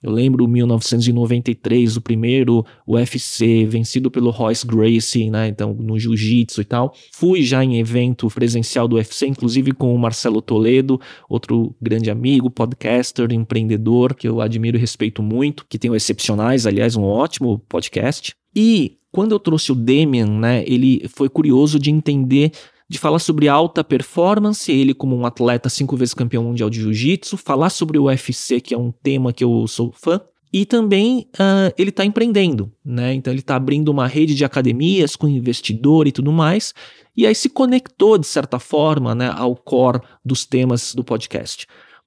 Eu 0.02 0.12
lembro 0.12 0.46
1993, 0.46 1.96
o 1.96 2.02
primeiro 2.02 2.66
UFC, 2.86 3.66
vencido 3.66 4.12
pelo 4.12 4.30
Royce 4.30 4.68
Gracie, 4.68 5.30
né? 5.30 5.48
Então, 5.48 5.74
no 5.74 5.98
jiu-jitsu 5.98 6.60
e 6.60 6.66
tal. 6.66 6.94
Fui 7.14 7.42
já 7.44 7.64
em 7.64 7.80
evento 7.80 8.28
presencial 8.28 8.86
do 8.86 8.98
UFC, 8.98 9.26
inclusive 9.26 9.72
com 9.72 9.96
o 9.96 9.98
Marcelo 9.98 10.42
Toledo, 10.42 11.00
outro 11.30 11.74
grande 11.82 12.12
amigo, 12.12 12.50
podcaster, 12.50 13.32
empreendedor, 13.32 14.14
que 14.14 14.28
eu 14.28 14.42
admiro 14.42 14.76
e 14.76 14.82
respeito 14.82 15.24
muito, 15.24 15.66
que 15.70 15.80
tem 15.80 15.90
o 15.90 15.96
Excepcionais, 15.96 16.68
aliás, 16.68 16.98
um 16.98 17.04
ótimo 17.04 17.60
podcast. 17.70 18.36
E 18.56 18.98
quando 19.12 19.32
eu 19.32 19.40
trouxe 19.40 19.72
o 19.72 19.76
Demian, 19.76 20.28
né, 20.28 20.64
ele 20.66 21.08
foi 21.08 21.30
curioso 21.30 21.78
de 21.78 21.92
entender 21.92 22.52
de 22.90 23.00
falar 23.00 23.20
sobre 23.20 23.48
alta 23.48 23.84
performance, 23.84 24.72
ele 24.72 24.94
como 24.94 25.16
um 25.16 25.26
atleta 25.26 25.70
cinco 25.70 25.96
vezes 25.96 26.14
campeão 26.14 26.44
mundial 26.44 26.70
de 26.70 26.82
jiu-jitsu, 26.82 27.38
falar 27.38 27.70
sobre 27.70 27.98
o 27.98 28.04
UFC, 28.04 28.62
que 28.62 28.74
é 28.74 28.78
um 28.78 28.92
tema 28.92 29.34
que 29.34 29.44
eu 29.44 29.66
sou 29.68 29.92
fã, 29.92 30.22
e 30.52 30.66
também 30.66 31.28
uh, 31.34 31.74
ele 31.76 31.90
está 31.90 32.06
empreendendo, 32.06 32.72
né? 32.86 33.14
Então 33.16 33.34
ele 33.34 33.40
está 33.40 33.56
abrindo 33.56 33.90
uma 33.90 34.06
rede 34.06 34.36
de 34.36 34.46
academias 34.46 35.16
com 35.16 35.28
investidor 35.28 36.08
e 36.08 36.12
tudo 36.12 36.32
mais, 36.32 36.76
e 37.18 37.26
aí 37.26 37.34
se 37.34 37.50
conectou 37.50 38.18
de 38.20 38.28
certa 38.28 38.60
forma, 38.60 39.16
né, 39.16 39.32
ao 39.36 39.56
core 39.56 40.02
dos 40.24 40.46
temas 40.46 40.94
do 40.94 41.04
podcast. 41.04 41.66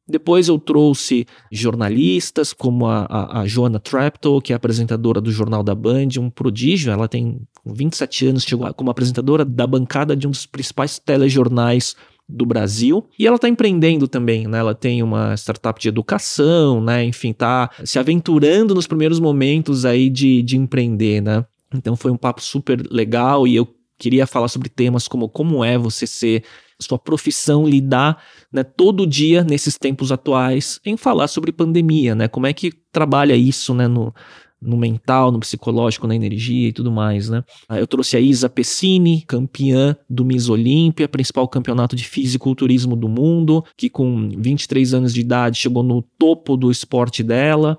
Depois 0.09 0.47
eu 0.47 0.59
trouxe 0.59 1.27
jornalistas 1.51 2.53
como 2.53 2.87
a, 2.87 3.07
a, 3.07 3.41
a 3.41 3.47
Joana 3.47 3.81
Trapto, 3.81 4.41
que 4.41 4.53
é 4.53 4.57
apresentadora 4.57 5.21
do 5.21 5.33
Jornal 5.33 5.65
da 5.65 5.75
Band, 5.75 6.09
um 6.19 6.31
prodígio. 6.31 6.93
Ela 6.93 7.09
tem 7.09 7.41
27 7.65 8.27
anos, 8.27 8.45
chegou 8.45 8.73
como 8.75 8.91
apresentadora 8.91 9.45
da 9.45 9.67
bancada 9.67 10.15
de 10.15 10.29
um 10.29 10.31
dos 10.31 10.47
principais 10.47 10.99
telejornais 10.99 11.97
do 12.29 12.47
Brasil. 12.47 13.05
E 13.19 13.27
ela 13.27 13.37
está 13.37 13.49
empreendendo 13.49 14.07
também, 14.07 14.47
né? 14.47 14.59
Ela 14.59 14.75
tem 14.75 15.03
uma 15.03 15.35
startup 15.35 15.81
de 15.81 15.89
educação, 15.89 16.81
né? 16.81 17.05
Enfim, 17.05 17.33
tá 17.33 17.71
se 17.85 17.99
aventurando 17.99 18.75
nos 18.75 18.87
primeiros 18.87 19.19
momentos 19.19 19.85
aí 19.85 20.09
de, 20.09 20.43
de 20.43 20.57
empreender, 20.57 21.21
né? 21.21 21.45
Então 21.75 21.97
foi 21.97 22.11
um 22.11 22.17
papo 22.17 22.43
super 22.43 22.81
legal 22.91 23.47
e 23.47 23.57
eu 23.57 23.69
queria 23.99 24.27
falar 24.27 24.49
sobre 24.49 24.69
temas 24.69 25.09
como 25.09 25.29
como 25.29 25.65
é 25.65 25.79
você 25.79 26.07
ser 26.07 26.45
sua 26.81 26.99
profissão 26.99 27.67
lidar 27.67 28.23
né, 28.53 28.63
todo 28.63 29.07
dia 29.07 29.43
nesses 29.43 29.79
tempos 29.79 30.13
atuais 30.13 30.81
em 30.85 30.97
falar 30.97 31.29
sobre 31.29 31.53
pandemia, 31.53 32.15
né? 32.15 32.29
Como 32.29 32.47
é 32.47 32.53
que 32.53 32.71
trabalha 32.93 33.35
isso, 33.35 33.75
né, 33.75 33.89
no, 33.89 34.15
no 34.61 34.77
mental, 34.77 35.31
no 35.31 35.41
psicológico, 35.41 36.07
na 36.07 36.15
energia 36.15 36.69
e 36.69 36.73
tudo 36.73 36.91
mais, 36.91 37.29
né? 37.29 37.45
Ah, 37.69 37.79
eu 37.79 37.87
trouxe 37.87 38.17
a 38.17 38.21
Isa 38.21 38.49
Pessini, 38.49 39.23
campeã 39.23 39.97
do 40.09 40.25
Miss 40.25 40.49
Olímpia, 40.49 41.09
principal 41.09 41.47
campeonato 41.49 41.95
de 41.95 42.05
fisiculturismo 42.05 42.97
do 42.97 43.09
mundo, 43.09 43.65
que 43.77 43.89
com 43.89 44.29
23 44.37 44.95
anos 44.95 45.15
de 45.15 45.21
idade 45.21 45.59
chegou 45.59 45.83
no 45.83 46.03
topo 46.19 46.57
do 46.57 46.71
esporte 46.71 47.23
dela. 47.23 47.79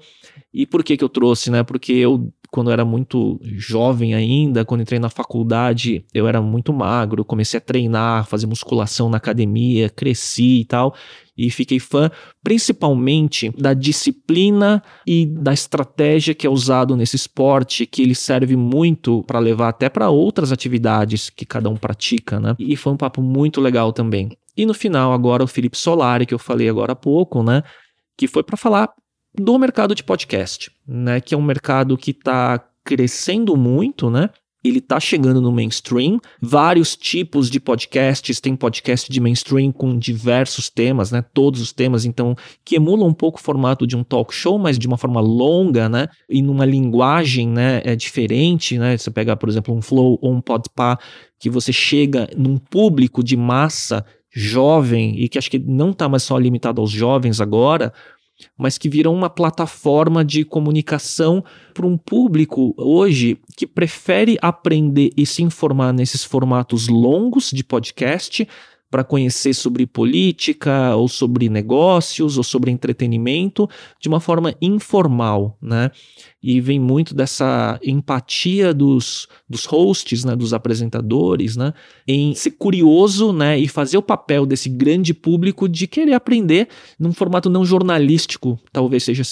E 0.53 0.65
por 0.65 0.83
que 0.83 0.97
que 0.97 1.03
eu 1.03 1.09
trouxe, 1.09 1.51
né? 1.51 1.63
Porque 1.63 1.93
eu 1.93 2.31
quando 2.49 2.69
eu 2.69 2.73
era 2.73 2.85
muito 2.85 3.39
jovem 3.43 4.13
ainda, 4.13 4.63
quando 4.63 4.81
entrei 4.81 4.99
na 4.99 5.09
faculdade, 5.09 6.05
eu 6.13 6.27
era 6.27 6.41
muito 6.41 6.73
magro, 6.73 7.25
comecei 7.25 7.57
a 7.57 7.61
treinar, 7.61 8.25
fazer 8.25 8.47
musculação 8.47 9.09
na 9.09 9.17
academia, 9.17 9.89
cresci 9.89 10.61
e 10.61 10.65
tal, 10.65 10.95
e 11.37 11.49
fiquei 11.51 11.79
fã 11.79 12.09
principalmente 12.43 13.51
da 13.57 13.73
disciplina 13.73 14.81
e 15.05 15.25
da 15.25 15.53
estratégia 15.53 16.33
que 16.33 16.47
é 16.47 16.49
usado 16.49 16.95
nesse 16.95 17.15
esporte, 17.15 17.85
que 17.85 18.01
ele 18.01 18.15
serve 18.15 18.55
muito 18.55 19.23
para 19.23 19.39
levar 19.39 19.69
até 19.69 19.89
para 19.89 20.09
outras 20.09 20.51
atividades 20.51 21.29
que 21.29 21.45
cada 21.45 21.69
um 21.69 21.75
pratica, 21.75 22.39
né? 22.39 22.55
E 22.57 22.75
foi 22.75 22.93
um 22.93 22.97
papo 22.97 23.21
muito 23.21 23.61
legal 23.61 23.91
também. 23.91 24.31
E 24.55 24.65
no 24.65 24.73
final 24.73 25.13
agora 25.13 25.43
o 25.43 25.47
Felipe 25.47 25.77
Solari, 25.77 26.25
que 26.25 26.33
eu 26.33 26.39
falei 26.39 26.67
agora 26.67 26.93
há 26.93 26.95
pouco, 26.95 27.43
né? 27.43 27.61
Que 28.17 28.27
foi 28.27 28.41
para 28.41 28.57
falar 28.57 28.89
do 29.37 29.57
mercado 29.57 29.93
de 29.93 30.03
podcast, 30.03 30.71
né? 30.87 31.21
Que 31.21 31.35
é 31.35 31.37
um 31.37 31.41
mercado 31.41 31.97
que 31.97 32.11
está 32.11 32.59
crescendo 32.83 33.55
muito, 33.55 34.09
né? 34.09 34.29
Ele 34.63 34.79
está 34.79 34.99
chegando 34.99 35.39
no 35.39 35.51
mainstream. 35.51 36.19
Vários 36.41 36.95
tipos 36.95 37.49
de 37.49 37.59
podcasts, 37.59 38.41
tem 38.41 38.55
podcast 38.55 39.09
de 39.09 39.21
mainstream 39.21 39.71
com 39.71 39.97
diversos 39.97 40.69
temas, 40.69 41.11
né? 41.11 41.23
Todos 41.33 41.61
os 41.61 41.71
temas, 41.71 42.03
então, 42.03 42.35
que 42.65 42.75
emulam 42.75 43.07
um 43.07 43.13
pouco 43.13 43.39
o 43.39 43.41
formato 43.41 43.85
de 43.85 43.95
um 43.95 44.03
talk 44.03 44.33
show, 44.33 44.57
mas 44.57 44.77
de 44.79 44.87
uma 44.87 44.97
forma 44.97 45.21
longa, 45.21 45.87
né? 45.87 46.07
E 46.27 46.41
numa 46.41 46.65
linguagem, 46.65 47.47
né? 47.47 47.81
É 47.85 47.95
diferente, 47.95 48.77
né? 48.77 48.97
Você 48.97 49.11
pega, 49.11 49.37
por 49.37 49.47
exemplo, 49.47 49.73
um 49.73 49.81
Flow 49.81 50.17
ou 50.21 50.33
um 50.33 50.41
Podpah, 50.41 50.97
que 51.39 51.49
você 51.49 51.71
chega 51.71 52.27
num 52.35 52.57
público 52.57 53.23
de 53.23 53.37
massa 53.37 54.03
jovem 54.37 55.19
e 55.19 55.29
que 55.29 55.37
acho 55.37 55.49
que 55.49 55.59
não 55.59 55.91
está 55.91 56.09
mais 56.09 56.23
só 56.23 56.37
limitado 56.37 56.81
aos 56.81 56.91
jovens 56.91 57.39
agora, 57.39 57.93
mas 58.57 58.77
que 58.77 58.89
viram 58.89 59.13
uma 59.13 59.29
plataforma 59.29 60.23
de 60.23 60.43
comunicação 60.43 61.43
para 61.73 61.85
um 61.85 61.97
público 61.97 62.73
hoje 62.77 63.37
que 63.55 63.65
prefere 63.65 64.37
aprender 64.41 65.11
e 65.15 65.25
se 65.25 65.43
informar 65.43 65.93
nesses 65.93 66.23
formatos 66.23 66.87
longos 66.87 67.51
de 67.51 67.63
podcast 67.63 68.47
para 68.89 69.03
conhecer 69.03 69.53
sobre 69.53 69.85
política, 69.85 70.95
ou 70.95 71.07
sobre 71.07 71.49
negócios, 71.49 72.37
ou 72.37 72.43
sobre 72.43 72.71
entretenimento, 72.71 73.69
de 73.99 74.07
uma 74.07 74.19
forma 74.19 74.55
informal, 74.61 75.57
né? 75.61 75.91
E 76.41 76.61
vem 76.61 76.79
muito 76.79 77.13
dessa 77.13 77.79
empatia 77.83 78.73
dos, 78.73 79.27
dos 79.49 79.65
hosts, 79.65 80.23
né, 80.23 80.35
dos 80.35 80.53
apresentadores, 80.53 81.57
né, 81.57 81.73
em 82.07 82.33
ser 82.33 82.51
curioso, 82.51 83.33
né, 83.33 83.59
e 83.59 83.67
fazer 83.67 83.97
o 83.97 84.01
papel 84.01 84.45
desse 84.45 84.69
grande 84.69 85.13
público 85.13 85.67
de 85.67 85.87
querer 85.87 86.13
aprender 86.13 86.69
num 86.97 87.11
formato 87.11 87.49
não 87.49 87.65
jornalístico, 87.65 88.57
talvez 88.71 89.03
seja 89.03 89.23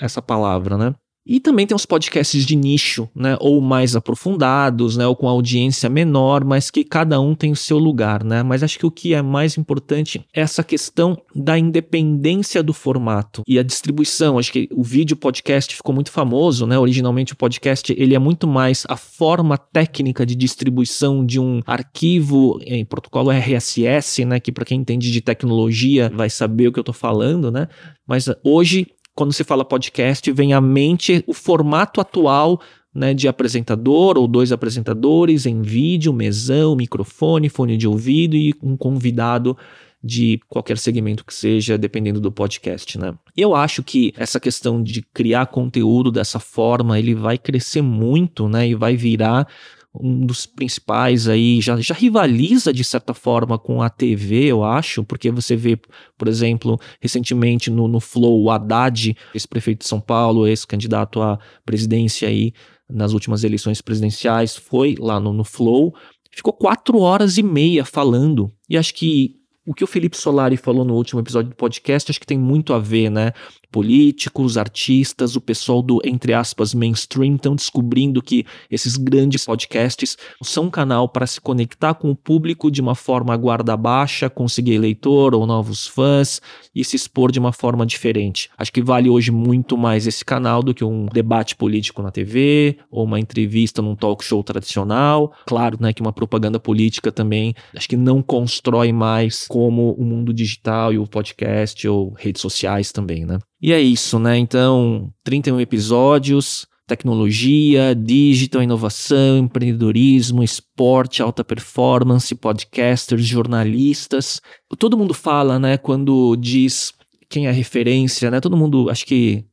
essa 0.00 0.20
palavra, 0.20 0.76
né? 0.76 0.94
E 1.26 1.40
também 1.40 1.66
tem 1.66 1.74
os 1.74 1.86
podcasts 1.86 2.44
de 2.44 2.54
nicho, 2.54 3.08
né, 3.14 3.36
ou 3.40 3.60
mais 3.60 3.96
aprofundados, 3.96 4.96
né, 4.96 5.06
ou 5.06 5.16
com 5.16 5.28
audiência 5.28 5.88
menor, 5.88 6.44
mas 6.44 6.70
que 6.70 6.84
cada 6.84 7.20
um 7.20 7.34
tem 7.34 7.50
o 7.50 7.56
seu 7.56 7.78
lugar, 7.78 8.22
né? 8.22 8.42
Mas 8.42 8.62
acho 8.62 8.78
que 8.78 8.86
o 8.86 8.90
que 8.90 9.14
é 9.14 9.22
mais 9.22 9.56
importante 9.56 10.24
é 10.34 10.40
essa 10.40 10.62
questão 10.62 11.16
da 11.34 11.58
independência 11.58 12.62
do 12.62 12.74
formato 12.74 13.42
e 13.48 13.58
a 13.58 13.62
distribuição. 13.62 14.38
Acho 14.38 14.52
que 14.52 14.68
o 14.70 14.82
vídeo 14.82 15.16
podcast 15.16 15.74
ficou 15.74 15.94
muito 15.94 16.10
famoso, 16.10 16.66
né? 16.66 16.78
Originalmente 16.78 17.32
o 17.32 17.36
podcast 17.36 17.94
ele 17.96 18.14
é 18.14 18.18
muito 18.18 18.46
mais 18.46 18.84
a 18.88 18.96
forma 18.96 19.56
técnica 19.56 20.26
de 20.26 20.34
distribuição 20.34 21.24
de 21.24 21.40
um 21.40 21.60
arquivo 21.66 22.58
em 22.66 22.84
protocolo 22.84 23.30
RSS, 23.30 24.24
né, 24.24 24.38
que 24.38 24.52
para 24.52 24.64
quem 24.64 24.80
entende 24.80 25.10
de 25.10 25.20
tecnologia 25.20 26.12
vai 26.14 26.28
saber 26.28 26.68
o 26.68 26.72
que 26.72 26.78
eu 26.78 26.82
estou 26.82 26.94
falando, 26.94 27.50
né? 27.50 27.68
Mas 28.06 28.28
hoje 28.44 28.86
quando 29.14 29.32
se 29.32 29.44
fala 29.44 29.64
podcast, 29.64 30.30
vem 30.32 30.52
à 30.52 30.60
mente 30.60 31.22
o 31.26 31.32
formato 31.32 32.00
atual 32.00 32.60
né, 32.94 33.12
de 33.12 33.26
apresentador 33.26 34.16
ou 34.16 34.28
dois 34.28 34.52
apresentadores 34.52 35.46
em 35.46 35.62
vídeo, 35.62 36.12
mesão, 36.12 36.76
microfone, 36.76 37.48
fone 37.48 37.76
de 37.76 37.88
ouvido 37.88 38.36
e 38.36 38.54
um 38.62 38.76
convidado 38.76 39.56
de 40.02 40.38
qualquer 40.48 40.76
segmento 40.76 41.24
que 41.24 41.32
seja, 41.32 41.78
dependendo 41.78 42.20
do 42.20 42.30
podcast, 42.30 42.98
né? 42.98 43.14
Eu 43.34 43.54
acho 43.54 43.82
que 43.82 44.12
essa 44.18 44.38
questão 44.38 44.82
de 44.82 45.00
criar 45.00 45.46
conteúdo 45.46 46.12
dessa 46.12 46.38
forma, 46.38 46.98
ele 46.98 47.14
vai 47.14 47.38
crescer 47.38 47.80
muito, 47.80 48.46
né? 48.46 48.68
E 48.68 48.74
vai 48.74 48.96
virar 48.96 49.48
um 49.94 50.26
dos 50.26 50.44
principais 50.44 51.28
aí, 51.28 51.60
já, 51.60 51.76
já 51.80 51.94
rivaliza 51.94 52.72
de 52.72 52.82
certa 52.82 53.14
forma 53.14 53.58
com 53.58 53.80
a 53.80 53.88
TV, 53.88 54.46
eu 54.46 54.64
acho, 54.64 55.04
porque 55.04 55.30
você 55.30 55.54
vê, 55.54 55.78
por 56.18 56.26
exemplo, 56.26 56.78
recentemente 57.00 57.70
no, 57.70 57.86
no 57.86 58.00
Flow, 58.00 58.42
o 58.42 58.50
Haddad, 58.50 59.16
esse 59.34 59.46
prefeito 59.46 59.80
de 59.80 59.86
São 59.86 60.00
Paulo, 60.00 60.48
esse 60.48 60.66
candidato 60.66 61.22
à 61.22 61.38
presidência 61.64 62.28
aí 62.28 62.52
nas 62.90 63.12
últimas 63.12 63.44
eleições 63.44 63.80
presidenciais, 63.80 64.56
foi 64.56 64.96
lá 64.98 65.20
no, 65.20 65.32
no 65.32 65.44
Flow, 65.44 65.94
ficou 66.30 66.52
quatro 66.52 66.98
horas 66.98 67.38
e 67.38 67.42
meia 67.42 67.84
falando, 67.84 68.52
e 68.68 68.76
acho 68.76 68.92
que 68.94 69.36
o 69.66 69.74
que 69.74 69.84
o 69.84 69.86
Felipe 69.86 70.16
Solari 70.16 70.56
falou 70.56 70.84
no 70.84 70.94
último 70.94 71.20
episódio 71.20 71.50
do 71.50 71.56
podcast, 71.56 72.10
acho 72.10 72.20
que 72.20 72.26
tem 72.26 72.38
muito 72.38 72.72
a 72.74 72.78
ver, 72.78 73.10
né? 73.10 73.32
políticos, 73.74 74.56
artistas, 74.56 75.34
o 75.34 75.40
pessoal 75.40 75.82
do, 75.82 76.00
entre 76.04 76.32
aspas, 76.32 76.72
mainstream 76.72 77.34
estão 77.34 77.56
descobrindo 77.56 78.22
que 78.22 78.46
esses 78.70 78.96
grandes 78.96 79.44
podcasts 79.44 80.16
são 80.40 80.66
um 80.66 80.70
canal 80.70 81.08
para 81.08 81.26
se 81.26 81.40
conectar 81.40 81.92
com 81.94 82.08
o 82.08 82.14
público 82.14 82.70
de 82.70 82.80
uma 82.80 82.94
forma 82.94 83.36
guarda 83.36 83.76
baixa, 83.76 84.30
conseguir 84.30 84.74
eleitor 84.74 85.34
ou 85.34 85.44
novos 85.44 85.88
fãs 85.88 86.40
e 86.72 86.84
se 86.84 86.94
expor 86.94 87.32
de 87.32 87.40
uma 87.40 87.52
forma 87.52 87.84
diferente. 87.84 88.48
Acho 88.56 88.72
que 88.72 88.80
vale 88.80 89.10
hoje 89.10 89.32
muito 89.32 89.76
mais 89.76 90.06
esse 90.06 90.24
canal 90.24 90.62
do 90.62 90.72
que 90.72 90.84
um 90.84 91.06
debate 91.06 91.56
político 91.56 92.00
na 92.00 92.12
TV 92.12 92.78
ou 92.88 93.02
uma 93.02 93.18
entrevista 93.18 93.82
num 93.82 93.96
talk 93.96 94.24
show 94.24 94.44
tradicional. 94.44 95.32
Claro, 95.46 95.78
né, 95.80 95.92
que 95.92 96.00
uma 96.00 96.12
propaganda 96.12 96.60
política 96.60 97.10
também 97.10 97.52
acho 97.74 97.88
que 97.88 97.96
não 97.96 98.22
constrói 98.22 98.92
mais 98.92 99.48
como 99.54 99.92
o 99.92 100.04
mundo 100.04 100.34
digital 100.34 100.92
e 100.92 100.98
o 100.98 101.06
podcast 101.06 101.86
ou 101.86 102.12
redes 102.18 102.42
sociais 102.42 102.90
também, 102.90 103.24
né? 103.24 103.38
E 103.62 103.72
é 103.72 103.80
isso, 103.80 104.18
né? 104.18 104.36
Então, 104.36 105.12
31 105.22 105.60
episódios, 105.60 106.66
tecnologia, 106.88 107.94
digital, 107.94 108.64
inovação, 108.64 109.38
empreendedorismo, 109.38 110.42
esporte, 110.42 111.22
alta 111.22 111.44
performance, 111.44 112.34
podcasters, 112.34 113.24
jornalistas. 113.24 114.40
Todo 114.76 114.98
mundo 114.98 115.14
fala, 115.14 115.56
né, 115.56 115.78
quando 115.78 116.34
diz 116.34 116.92
quem 117.30 117.46
é 117.46 117.52
referência, 117.52 118.32
né? 118.32 118.40
Todo 118.40 118.56
mundo, 118.56 118.90
acho 118.90 119.06
que 119.06 119.44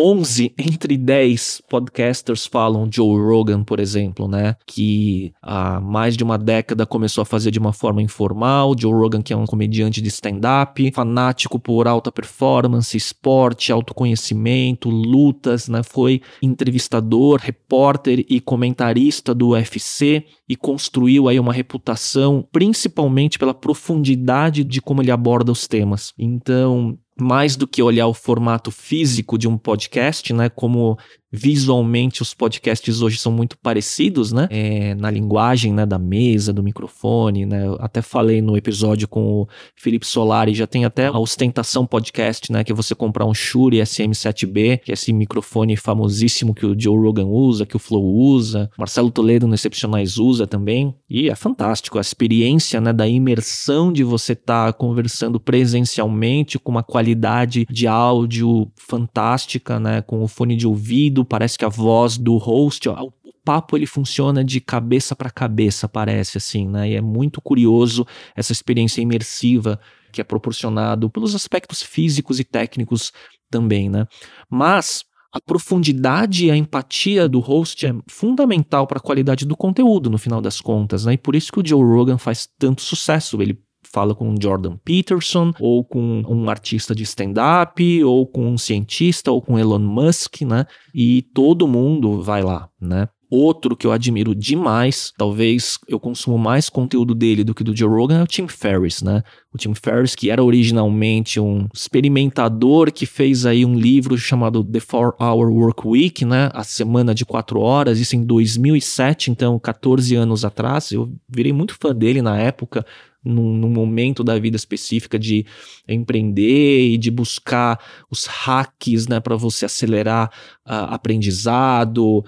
11 0.00 0.54
entre 0.56 0.96
10 0.96 1.62
podcasters 1.68 2.46
falam 2.46 2.88
Joe 2.88 3.20
Rogan, 3.20 3.64
por 3.64 3.80
exemplo, 3.80 4.28
né? 4.28 4.54
Que 4.64 5.32
há 5.42 5.80
mais 5.80 6.16
de 6.16 6.22
uma 6.22 6.38
década 6.38 6.86
começou 6.86 7.22
a 7.22 7.24
fazer 7.24 7.50
de 7.50 7.58
uma 7.58 7.72
forma 7.72 8.00
informal. 8.00 8.76
Joe 8.78 8.92
Rogan, 8.92 9.20
que 9.20 9.32
é 9.32 9.36
um 9.36 9.44
comediante 9.44 10.00
de 10.00 10.06
stand-up, 10.06 10.92
fanático 10.92 11.58
por 11.58 11.88
alta 11.88 12.12
performance, 12.12 12.96
esporte, 12.96 13.72
autoconhecimento, 13.72 14.88
lutas, 14.88 15.68
né? 15.68 15.82
Foi 15.82 16.22
entrevistador, 16.40 17.40
repórter 17.42 18.24
e 18.28 18.40
comentarista 18.40 19.34
do 19.34 19.48
UFC 19.48 20.24
e 20.48 20.54
construiu 20.54 21.26
aí 21.26 21.40
uma 21.40 21.52
reputação 21.52 22.46
principalmente 22.52 23.36
pela 23.36 23.52
profundidade 23.52 24.62
de 24.62 24.80
como 24.80 25.02
ele 25.02 25.10
aborda 25.10 25.50
os 25.50 25.66
temas. 25.66 26.14
Então, 26.16 26.96
mais 27.20 27.56
do 27.56 27.66
que 27.66 27.82
olhar 27.82 28.06
o 28.06 28.14
formato 28.14 28.70
físico 28.70 29.36
de 29.38 29.48
um 29.48 29.58
podcast, 29.58 30.32
né? 30.32 30.48
Como 30.48 30.98
visualmente 31.30 32.22
os 32.22 32.32
podcasts 32.32 33.02
hoje 33.02 33.18
são 33.18 33.30
muito 33.30 33.56
parecidos, 33.58 34.32
né? 34.32 34.48
É, 34.50 34.94
na 34.94 35.10
linguagem 35.10 35.72
né, 35.72 35.84
da 35.84 35.98
mesa, 35.98 36.52
do 36.52 36.62
microfone, 36.62 37.44
né? 37.44 37.66
Eu 37.66 37.76
até 37.80 38.00
falei 38.00 38.40
no 38.40 38.56
episódio 38.56 39.06
com 39.06 39.42
o 39.42 39.48
Felipe 39.76 40.06
Solari, 40.06 40.54
já 40.54 40.66
tem 40.66 40.84
até 40.84 41.06
a 41.06 41.18
ostentação 41.18 41.86
podcast, 41.86 42.50
né? 42.50 42.64
Que 42.64 42.72
é 42.72 42.74
você 42.74 42.94
comprar 42.94 43.26
um 43.26 43.34
Shure 43.34 43.78
SM7B, 43.78 44.80
que 44.80 44.90
é 44.90 44.94
esse 44.94 45.12
microfone 45.12 45.76
famosíssimo 45.76 46.54
que 46.54 46.64
o 46.64 46.78
Joe 46.78 46.96
Rogan 46.96 47.26
usa, 47.26 47.66
que 47.66 47.76
o 47.76 47.78
Flow 47.78 48.04
usa, 48.04 48.70
Marcelo 48.78 49.10
Toledo 49.10 49.46
no 49.46 49.54
Excepcionais 49.54 50.18
usa 50.18 50.46
também. 50.46 50.94
E 51.08 51.28
é 51.28 51.34
fantástico 51.34 51.98
a 51.98 52.00
experiência, 52.00 52.80
né? 52.80 52.92
Da 52.92 53.06
imersão 53.06 53.92
de 53.92 54.02
você 54.02 54.32
estar 54.32 54.66
tá 54.66 54.72
conversando 54.72 55.38
presencialmente 55.38 56.58
com 56.58 56.70
uma 56.70 56.82
qualidade 56.82 57.66
de 57.68 57.86
áudio 57.86 58.70
fantástica, 58.76 59.78
né? 59.78 60.00
Com 60.00 60.22
o 60.22 60.28
fone 60.28 60.56
de 60.56 60.66
ouvido 60.66 61.17
parece 61.24 61.58
que 61.58 61.64
a 61.64 61.68
voz 61.68 62.16
do 62.18 62.36
host, 62.36 62.88
ó, 62.88 63.04
o 63.04 63.32
papo 63.44 63.76
ele 63.76 63.86
funciona 63.86 64.44
de 64.44 64.60
cabeça 64.60 65.16
para 65.16 65.30
cabeça, 65.30 65.88
parece 65.88 66.38
assim, 66.38 66.68
né? 66.68 66.90
E 66.90 66.94
é 66.94 67.00
muito 67.00 67.40
curioso 67.40 68.06
essa 68.36 68.52
experiência 68.52 69.00
imersiva 69.00 69.80
que 70.12 70.20
é 70.20 70.24
proporcionado 70.24 71.10
pelos 71.10 71.34
aspectos 71.34 71.82
físicos 71.82 72.40
e 72.40 72.44
técnicos 72.44 73.12
também, 73.50 73.88
né? 73.88 74.06
Mas 74.50 75.04
a 75.32 75.40
profundidade 75.40 76.46
e 76.46 76.50
a 76.50 76.56
empatia 76.56 77.28
do 77.28 77.38
host 77.38 77.86
é 77.86 77.94
fundamental 78.08 78.86
para 78.86 78.98
a 78.98 79.02
qualidade 79.02 79.44
do 79.44 79.56
conteúdo, 79.56 80.08
no 80.08 80.18
final 80.18 80.40
das 80.40 80.60
contas, 80.60 81.04
né? 81.04 81.14
E 81.14 81.18
por 81.18 81.36
isso 81.36 81.52
que 81.52 81.60
o 81.60 81.66
Joe 81.66 81.82
Rogan 81.82 82.18
faz 82.18 82.48
tanto 82.58 82.80
sucesso. 82.80 83.40
Ele 83.40 83.58
fala 83.92 84.14
com 84.14 84.34
Jordan 84.40 84.76
Peterson, 84.84 85.52
ou 85.60 85.84
com 85.84 86.22
um 86.28 86.48
artista 86.48 86.94
de 86.94 87.02
stand-up, 87.02 88.04
ou 88.04 88.26
com 88.26 88.46
um 88.46 88.58
cientista, 88.58 89.30
ou 89.30 89.40
com 89.40 89.58
Elon 89.58 89.78
Musk, 89.78 90.42
né? 90.42 90.66
E 90.94 91.22
todo 91.34 91.68
mundo 91.68 92.22
vai 92.22 92.42
lá, 92.42 92.68
né? 92.80 93.08
Outro 93.30 93.76
que 93.76 93.86
eu 93.86 93.92
admiro 93.92 94.34
demais, 94.34 95.12
talvez 95.16 95.78
eu 95.86 96.00
consumo 96.00 96.38
mais 96.38 96.70
conteúdo 96.70 97.14
dele 97.14 97.44
do 97.44 97.54
que 97.54 97.62
do 97.62 97.76
Joe 97.76 97.88
Rogan, 97.88 98.20
é 98.20 98.22
o 98.22 98.26
Tim 98.26 98.48
Ferriss, 98.48 99.02
né? 99.02 99.22
O 99.52 99.58
Tim 99.58 99.74
Ferriss, 99.74 100.14
que 100.14 100.30
era 100.30 100.42
originalmente 100.42 101.38
um 101.38 101.68
experimentador 101.74 102.90
que 102.90 103.04
fez 103.04 103.44
aí 103.44 103.66
um 103.66 103.78
livro 103.78 104.16
chamado 104.16 104.64
The 104.64 104.80
4 104.80 105.16
Hour 105.20 105.52
Work 105.52 105.86
Week, 105.86 106.24
né? 106.24 106.48
A 106.54 106.64
Semana 106.64 107.14
de 107.14 107.26
4 107.26 107.60
Horas, 107.60 107.98
isso 107.98 108.16
em 108.16 108.24
2007, 108.24 109.30
então 109.30 109.58
14 109.58 110.14
anos 110.14 110.42
atrás. 110.42 110.90
Eu 110.90 111.12
virei 111.28 111.52
muito 111.52 111.76
fã 111.78 111.94
dele 111.94 112.22
na 112.22 112.38
época, 112.38 112.84
num, 113.24 113.54
num, 113.54 113.68
momento 113.68 114.22
da 114.22 114.38
vida 114.38 114.56
específica 114.56 115.18
de 115.18 115.44
empreender 115.86 116.90
e 116.90 116.96
de 116.96 117.10
buscar 117.10 117.78
os 118.10 118.26
hacks, 118.26 119.06
né, 119.06 119.20
para 119.20 119.36
você 119.36 119.66
acelerar 119.66 120.30
uh, 120.66 120.94
aprendizado, 120.94 122.24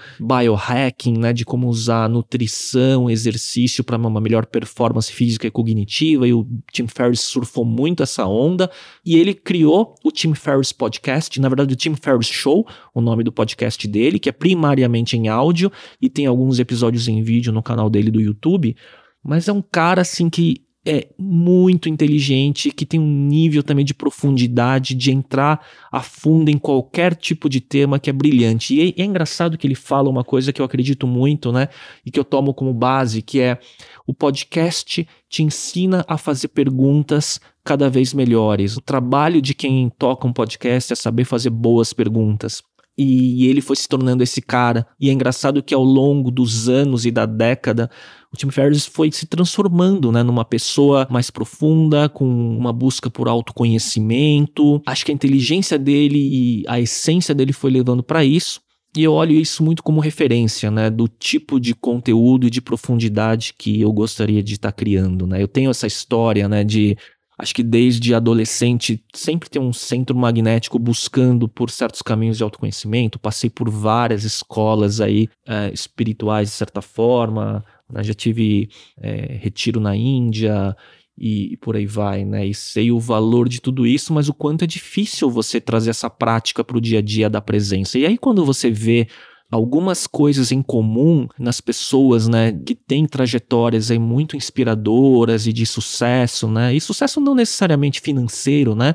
né, 1.19 1.33
de 1.33 1.45
como 1.45 1.69
usar 1.69 2.09
nutrição, 2.09 3.11
exercício 3.11 3.83
para 3.85 3.97
uma 3.97 4.21
melhor 4.21 4.47
performance 4.47 5.13
física 5.13 5.47
e 5.47 5.51
cognitiva. 5.51 6.27
E 6.27 6.33
o 6.33 6.47
Tim 6.73 6.87
Ferriss 6.87 7.21
surfou 7.21 7.65
muito 7.65 8.03
essa 8.03 8.27
onda 8.27 8.71
e 9.05 9.17
ele 9.17 9.35
criou 9.35 9.95
o 10.05 10.11
Tim 10.11 10.35
Ferriss 10.35 10.73
Podcast, 10.73 11.41
na 11.41 11.49
verdade 11.49 11.75
o 11.75 11.77
Tim 11.77 11.95
Ferriss 11.95 12.29
Show, 12.29 12.67
o 12.95 13.01
nome 13.01 13.25
do 13.25 13.33
podcast 13.33 13.87
dele, 13.87 14.19
que 14.19 14.29
é 14.29 14.33
primariamente 14.33 15.17
em 15.17 15.29
áudio 15.29 15.71
e 16.01 16.09
tem 16.09 16.27
alguns 16.27 16.59
episódios 16.59 17.09
em 17.09 17.23
vídeo 17.23 17.53
no 17.53 17.63
canal 17.63 17.91
dele 17.91 18.11
do 18.11 18.21
YouTube. 18.21 18.77
Mas 19.23 19.49
é 19.49 19.53
um 19.53 19.63
cara 19.63 20.01
assim 20.01 20.31
que 20.31 20.70
é 20.87 21.09
muito 21.19 21.91
inteligente, 21.91 22.71
que 22.71 22.87
tem 22.87 22.99
um 22.99 23.27
nível 23.27 23.63
também 23.63 23.85
de 23.85 23.93
profundidade, 23.93 24.95
de 24.95 25.11
entrar 25.11 25.65
a 25.93 26.01
fundo 26.01 26.51
em 26.51 26.57
qualquer 26.57 27.15
tipo 27.15 27.51
de 27.51 27.61
tema 27.61 27.99
que 27.99 28.09
é 28.09 28.13
brilhante. 28.13 28.75
E 28.75 28.95
é, 28.99 29.03
é, 29.03 29.05
engraçado 29.05 29.59
que 29.59 29.67
ele 29.67 29.75
fala 29.75 30.09
uma 30.09 30.25
coisa 30.25 30.53
que 30.53 30.61
eu 30.61 30.65
acredito 30.65 31.07
muito, 31.07 31.53
né? 31.53 31.69
E 32.05 32.11
que 32.11 32.19
eu 32.19 32.25
tomo 32.25 32.55
como 32.55 32.73
base, 32.73 33.21
que 33.21 33.41
é 33.41 33.59
o 34.07 34.15
podcast 34.15 35.07
te 35.29 35.43
ensina 35.43 36.05
a 36.09 36.17
fazer 36.17 36.49
perguntas 36.49 37.39
cada 37.63 37.91
vez 37.91 38.15
melhores. 38.15 38.77
O 38.77 38.81
trabalho 38.81 39.43
de 39.43 39.55
quem 39.55 39.91
toca 39.99 40.27
um 40.27 40.33
podcast 40.33 40.95
é 40.95 40.97
saber 40.97 41.25
fazer 41.25 41.51
boas 41.51 41.93
perguntas. 41.93 42.63
E 43.03 43.47
ele 43.47 43.63
foi 43.63 43.77
se 43.77 43.89
tornando 43.89 44.23
esse 44.23 44.43
cara. 44.43 44.87
E 45.01 45.09
é 45.09 45.13
engraçado 45.13 45.63
que 45.63 45.75
ao 45.75 45.83
longo 45.83 46.31
dos 46.31 46.69
anos 46.69 47.07
e 47.07 47.11
da 47.11 47.25
década, 47.25 47.91
o 48.33 48.37
Tim 48.37 48.51
Ferriss 48.51 48.87
foi 48.87 49.11
se 49.11 49.27
transformando, 49.27 50.13
né, 50.13 50.23
numa 50.23 50.45
pessoa 50.45 51.07
mais 51.11 51.31
profunda, 51.31 52.09
com 52.09 52.25
uma 52.57 52.73
busca 52.73 53.11
por 53.11 53.29
autoconhecimento. 53.29 54.81
Acho 54.87 55.05
que 55.05 55.11
a 55.11 55.15
inteligência 55.15 55.79
dele 55.79 56.19
e 56.19 56.65
a 56.69 56.81
essência 56.81 57.35
dele 57.35 57.53
foi 57.53 57.71
levando 57.71 58.03
para 58.03 58.25
isso. 58.25 58.61
E 58.97 59.05
eu 59.05 59.13
olho 59.13 59.33
isso 59.33 59.63
muito 59.63 59.83
como 59.83 60.01
referência, 60.01 60.71
né, 60.71 60.91
do 60.91 61.07
tipo 61.07 61.61
de 61.61 61.75
conteúdo 61.75 62.47
e 62.47 62.51
de 62.51 62.61
profundidade 62.61 63.55
que 63.57 63.81
eu 63.81 63.93
gostaria 63.93 64.43
de 64.43 64.55
estar 64.55 64.73
tá 64.73 64.77
criando, 64.77 65.27
né? 65.27 65.41
Eu 65.41 65.47
tenho 65.47 65.71
essa 65.71 65.87
história, 65.87 66.49
né, 66.49 66.65
de 66.65 66.97
acho 67.39 67.55
que 67.55 67.63
desde 67.63 68.15
adolescente 68.15 69.03
sempre 69.15 69.49
tem 69.49 69.63
um 69.63 69.73
centro 69.73 70.15
magnético 70.17 70.79
buscando 70.79 71.49
por 71.49 71.71
certos 71.71 72.03
caminhos 72.03 72.37
de 72.37 72.43
autoconhecimento. 72.43 73.19
Passei 73.19 73.49
por 73.49 73.71
várias 73.71 74.25
escolas 74.25 75.01
aí 75.01 75.29
é, 75.47 75.73
espirituais 75.73 76.51
de 76.51 76.55
certa 76.55 76.83
forma, 76.83 77.65
né? 77.93 78.03
Já 78.03 78.15
tive 78.15 78.69
é, 79.01 79.39
retiro 79.41 79.81
na 79.81 79.97
Índia 79.97 80.77
e, 81.19 81.53
e, 81.53 81.57
por 81.57 81.77
aí 81.77 81.87
vai, 81.87 82.25
né? 82.25 82.47
E 82.47 82.55
sei 82.55 82.91
o 82.91 82.99
valor 82.99 83.49
de 83.49 83.61
tudo 83.61 83.87
isso, 83.87 84.13
mas 84.13 84.29
o 84.29 84.35
quanto 84.35 84.65
é 84.65 84.67
difícil 84.67 85.31
você 85.31 85.61
trazer 85.61 85.91
essa 85.91 86.09
prática 86.09 86.65
para 86.65 86.79
o 86.79 86.81
dia 86.81 87.01
a 87.01 87.03
dia 87.03 87.29
da 87.29 87.41
presença. 87.41 87.99
E 87.99 88.07
aí, 88.07 88.17
quando 88.17 88.45
você 88.45 88.71
vê 88.71 89.07
algumas 89.51 90.07
coisas 90.07 90.53
em 90.53 90.63
comum 90.63 91.27
nas 91.39 91.61
pessoas, 91.61 92.29
né, 92.29 92.53
que 92.53 92.75
têm 92.75 93.05
trajetórias 93.05 93.91
aí 93.91 93.99
muito 93.99 94.37
inspiradoras 94.37 95.47
e 95.47 95.53
de 95.53 95.67
sucesso, 95.67 96.49
né? 96.49 96.75
E 96.75 96.81
sucesso 96.81 97.21
não 97.21 97.35
necessariamente 97.35 98.01
financeiro, 98.01 98.75
né? 98.75 98.95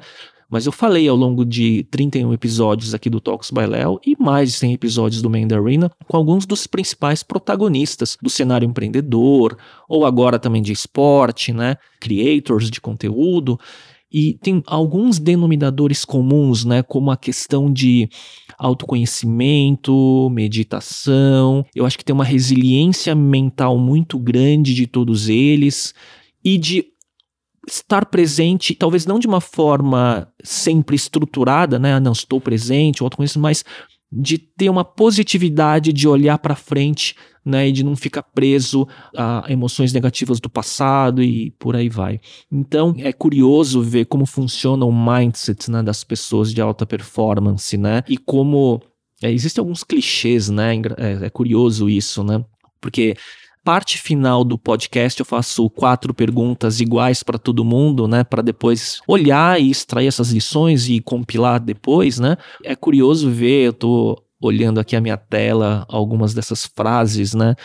Mas 0.49 0.65
eu 0.65 0.71
falei 0.71 1.07
ao 1.07 1.15
longo 1.15 1.43
de 1.43 1.83
31 1.89 2.33
episódios 2.33 2.93
aqui 2.93 3.09
do 3.09 3.19
Talks 3.19 3.51
by 3.51 3.65
Léo 3.65 3.99
e 4.05 4.15
mais 4.19 4.51
de 4.51 4.57
100 4.57 4.73
episódios 4.73 5.21
do 5.21 5.29
Mandarina 5.29 5.91
com 6.07 6.17
alguns 6.17 6.45
dos 6.45 6.67
principais 6.67 7.23
protagonistas 7.23 8.17
do 8.21 8.29
cenário 8.29 8.67
empreendedor 8.67 9.57
ou 9.89 10.05
agora 10.05 10.37
também 10.37 10.61
de 10.61 10.71
esporte, 10.71 11.51
né? 11.51 11.77
Creators 11.99 12.69
de 12.69 12.79
conteúdo. 12.79 13.59
E 14.11 14.33
tem 14.35 14.63
alguns 14.67 15.19
denominadores 15.19 16.05
comuns, 16.05 16.63
né? 16.63 16.81
Como 16.83 17.11
a 17.11 17.17
questão 17.17 17.71
de 17.71 18.07
autoconhecimento, 18.57 20.29
meditação. 20.29 21.65
Eu 21.75 21.85
acho 21.85 21.97
que 21.97 22.05
tem 22.05 22.13
uma 22.13 22.23
resiliência 22.23 23.13
mental 23.13 23.77
muito 23.77 24.17
grande 24.17 24.73
de 24.73 24.87
todos 24.87 25.27
eles 25.27 25.93
e 26.43 26.57
de 26.57 26.94
estar 27.67 28.05
presente, 28.05 28.75
talvez 28.75 29.05
não 29.05 29.19
de 29.19 29.27
uma 29.27 29.41
forma 29.41 30.27
sempre 30.43 30.95
estruturada, 30.95 31.79
né? 31.79 31.93
Ah, 31.93 31.99
não 31.99 32.11
estou 32.11 32.39
presente, 32.39 33.01
ou 33.01 33.05
autoconhecimento, 33.07 33.41
mas 33.41 33.63
de 34.11 34.37
ter 34.37 34.69
uma 34.69 34.85
positividade 34.85 35.91
de 35.91 36.07
olhar 36.07 36.37
para 36.37 36.55
frente, 36.55 37.15
né, 37.45 37.67
e 37.67 37.71
de 37.71 37.83
não 37.83 37.95
ficar 37.95 38.23
preso 38.23 38.87
a 39.15 39.45
emoções 39.49 39.93
negativas 39.93 40.39
do 40.39 40.49
passado 40.49 41.21
e 41.21 41.51
por 41.59 41.75
aí 41.75 41.89
vai. 41.89 42.19
Então, 42.51 42.95
é 42.97 43.13
curioso 43.13 43.81
ver 43.81 44.05
como 44.05 44.25
funciona 44.25 44.83
o 44.83 44.91
mindset, 44.91 45.69
né, 45.69 45.83
das 45.83 46.03
pessoas 46.03 46.51
de 46.51 46.59
alta 46.59 46.85
performance, 46.85 47.77
né? 47.77 48.03
E 48.09 48.17
como 48.17 48.81
é, 49.21 49.31
existem 49.31 49.61
alguns 49.61 49.83
clichês, 49.83 50.49
né? 50.49 50.75
É, 50.97 51.25
é 51.25 51.29
curioso 51.29 51.87
isso, 51.87 52.23
né? 52.23 52.43
Porque 52.81 53.15
parte 53.65 53.97
final 53.97 54.43
do 54.43 54.59
podcast 54.59 55.19
eu 55.19 55.25
faço 55.25 55.67
quatro 55.71 56.13
perguntas 56.13 56.79
iguais 56.79 57.23
para 57.23 57.39
todo 57.39 57.65
mundo, 57.65 58.07
né, 58.07 58.23
para 58.23 58.43
depois 58.43 59.01
olhar 59.07 59.59
e 59.59 59.71
extrair 59.71 60.05
essas 60.05 60.29
lições 60.29 60.87
e 60.87 61.01
compilar 61.01 61.59
depois, 61.59 62.19
né? 62.19 62.37
É 62.63 62.75
curioso 62.75 63.31
ver, 63.31 63.63
eu 63.63 63.73
tô 63.73 64.23
olhando 64.39 64.79
aqui 64.79 64.95
a 64.95 65.01
minha 65.01 65.17
tela 65.17 65.83
algumas 65.89 66.35
dessas 66.35 66.67
frases, 66.67 67.33
né? 67.33 67.55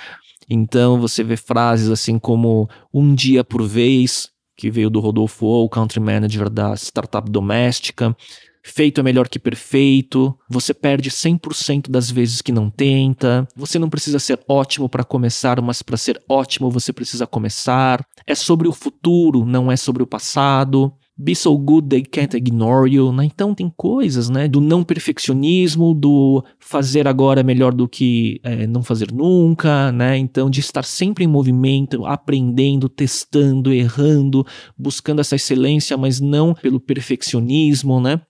Então 0.48 0.98
você 0.98 1.22
vê 1.22 1.36
frases 1.36 1.90
assim 1.90 2.18
como 2.18 2.66
um 2.92 3.14
dia 3.14 3.44
por 3.44 3.62
vez, 3.62 4.30
que 4.56 4.70
veio 4.70 4.88
do 4.88 5.00
Rodolfo 5.00 5.46
O, 5.46 5.68
country 5.68 6.00
manager 6.00 6.48
da 6.48 6.74
startup 6.74 7.30
doméstica. 7.30 8.16
Feito 8.62 9.00
é 9.00 9.02
melhor 9.02 9.28
que 9.28 9.38
perfeito, 9.38 10.36
você 10.48 10.74
perde 10.74 11.10
100% 11.10 11.90
das 11.90 12.10
vezes 12.10 12.42
que 12.42 12.52
não 12.52 12.70
tenta, 12.70 13.46
você 13.56 13.78
não 13.78 13.88
precisa 13.88 14.18
ser 14.18 14.40
ótimo 14.48 14.88
para 14.88 15.04
começar, 15.04 15.60
mas 15.60 15.82
para 15.82 15.96
ser 15.96 16.20
ótimo 16.28 16.70
você 16.70 16.92
precisa 16.92 17.26
começar. 17.26 18.04
É 18.26 18.34
sobre 18.34 18.68
o 18.68 18.72
futuro, 18.72 19.44
não 19.44 19.70
é 19.70 19.76
sobre 19.76 20.02
o 20.02 20.06
passado. 20.06 20.92
Be 21.22 21.36
so 21.36 21.56
good 21.58 21.86
they 21.86 22.02
can't 22.02 22.34
ignore 22.34 22.90
you, 22.90 23.12
né? 23.12 23.26
Então 23.26 23.54
tem 23.54 23.70
coisas, 23.76 24.30
né? 24.30 24.48
Do 24.48 24.58
não 24.58 24.82
perfeccionismo, 24.82 25.92
do 25.92 26.42
fazer 26.58 27.06
agora 27.06 27.42
melhor 27.42 27.74
do 27.74 27.86
que 27.86 28.40
é, 28.42 28.66
não 28.66 28.82
fazer 28.82 29.12
nunca, 29.12 29.92
né? 29.92 30.16
Então 30.16 30.48
de 30.48 30.60
estar 30.60 30.82
sempre 30.82 31.22
em 31.22 31.26
movimento, 31.26 32.06
aprendendo, 32.06 32.88
testando, 32.88 33.70
errando, 33.70 34.46
buscando 34.78 35.20
essa 35.20 35.36
excelência, 35.36 35.94
mas 35.98 36.20
não 36.20 36.54
pelo 36.54 36.80
perfeccionismo, 36.80 38.00
né? 38.00 38.22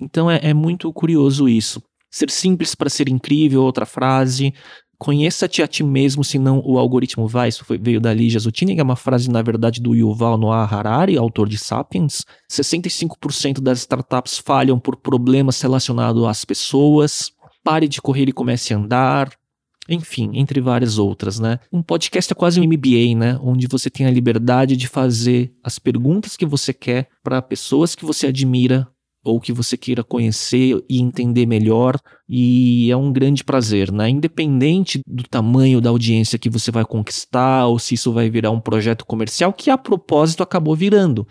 Então 0.00 0.30
é, 0.30 0.40
é 0.42 0.54
muito 0.54 0.92
curioso 0.92 1.48
isso. 1.48 1.82
Ser 2.10 2.30
simples 2.30 2.74
para 2.74 2.88
ser 2.88 3.08
incrível, 3.08 3.62
outra 3.62 3.84
frase. 3.84 4.54
Conheça-te 4.98 5.62
a 5.62 5.66
ti 5.66 5.82
mesmo, 5.82 6.24
senão 6.24 6.62
o 6.64 6.78
algoritmo 6.78 7.28
vai. 7.28 7.50
Isso 7.50 7.64
foi, 7.64 7.76
veio 7.76 8.00
da 8.00 8.14
Lígia 8.14 8.40
Zutini, 8.40 8.78
é 8.78 8.82
uma 8.82 8.96
frase, 8.96 9.30
na 9.30 9.42
verdade, 9.42 9.80
do 9.80 9.94
Yuval 9.94 10.38
Noah 10.38 10.64
Harari, 10.64 11.18
autor 11.18 11.48
de 11.48 11.58
Sapiens. 11.58 12.24
65% 12.50 13.60
das 13.60 13.80
startups 13.80 14.38
falham 14.38 14.78
por 14.78 14.96
problemas 14.96 15.60
relacionados 15.60 16.24
às 16.24 16.44
pessoas. 16.44 17.30
Pare 17.62 17.88
de 17.88 18.00
correr 18.00 18.28
e 18.28 18.32
comece 18.32 18.72
a 18.72 18.78
andar. 18.78 19.30
Enfim, 19.88 20.30
entre 20.34 20.60
várias 20.60 20.98
outras, 20.98 21.38
né? 21.38 21.60
Um 21.72 21.82
podcast 21.82 22.32
é 22.32 22.34
quase 22.34 22.60
um 22.60 22.64
MBA, 22.64 23.14
né? 23.16 23.38
Onde 23.42 23.68
você 23.68 23.90
tem 23.90 24.06
a 24.06 24.10
liberdade 24.10 24.76
de 24.76 24.88
fazer 24.88 25.52
as 25.62 25.78
perguntas 25.78 26.36
que 26.36 26.46
você 26.46 26.72
quer 26.72 27.08
para 27.22 27.42
pessoas 27.42 27.94
que 27.94 28.04
você 28.04 28.28
admira 28.28 28.88
ou 29.26 29.40
que 29.40 29.52
você 29.52 29.76
queira 29.76 30.04
conhecer 30.04 30.82
e 30.88 31.00
entender 31.00 31.46
melhor, 31.46 31.98
e 32.28 32.90
é 32.90 32.96
um 32.96 33.12
grande 33.12 33.42
prazer, 33.42 33.90
né? 33.90 34.08
Independente 34.08 35.00
do 35.06 35.24
tamanho 35.24 35.80
da 35.80 35.90
audiência 35.90 36.38
que 36.38 36.48
você 36.48 36.70
vai 36.70 36.84
conquistar, 36.84 37.66
ou 37.66 37.78
se 37.78 37.94
isso 37.94 38.12
vai 38.12 38.30
virar 38.30 38.50
um 38.50 38.60
projeto 38.60 39.04
comercial, 39.04 39.52
que 39.52 39.68
a 39.70 39.76
propósito 39.76 40.42
acabou 40.42 40.76
virando. 40.76 41.26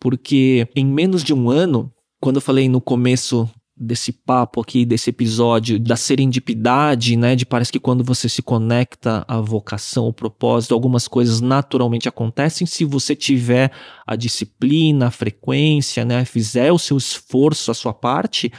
Porque 0.00 0.66
em 0.74 0.86
menos 0.86 1.22
de 1.22 1.34
um 1.34 1.50
ano, 1.50 1.92
quando 2.20 2.36
eu 2.36 2.42
falei 2.42 2.68
no 2.68 2.80
começo 2.80 3.48
desse 3.76 4.12
papo 4.12 4.60
aqui, 4.60 4.84
desse 4.84 5.10
episódio, 5.10 5.80
da 5.80 5.96
serendipidade, 5.96 7.16
né? 7.16 7.34
De 7.34 7.44
parece 7.44 7.72
que 7.72 7.80
quando 7.80 8.04
você 8.04 8.28
se 8.28 8.40
conecta 8.40 9.24
à 9.26 9.40
vocação, 9.40 10.04
ao 10.04 10.12
propósito, 10.12 10.74
algumas 10.74 11.08
coisas 11.08 11.40
naturalmente 11.40 12.08
acontecem 12.08 12.66
se 12.66 12.84
você 12.84 13.16
tiver 13.16 13.72
a 14.06 14.14
disciplina, 14.14 15.08
a 15.08 15.10
frequência, 15.10 16.04
né? 16.04 16.24
Fizer 16.24 16.72
o 16.72 16.78
seu 16.78 16.96
esforço, 16.96 17.70
a 17.70 17.74
sua 17.74 17.92
parte, 17.92 18.52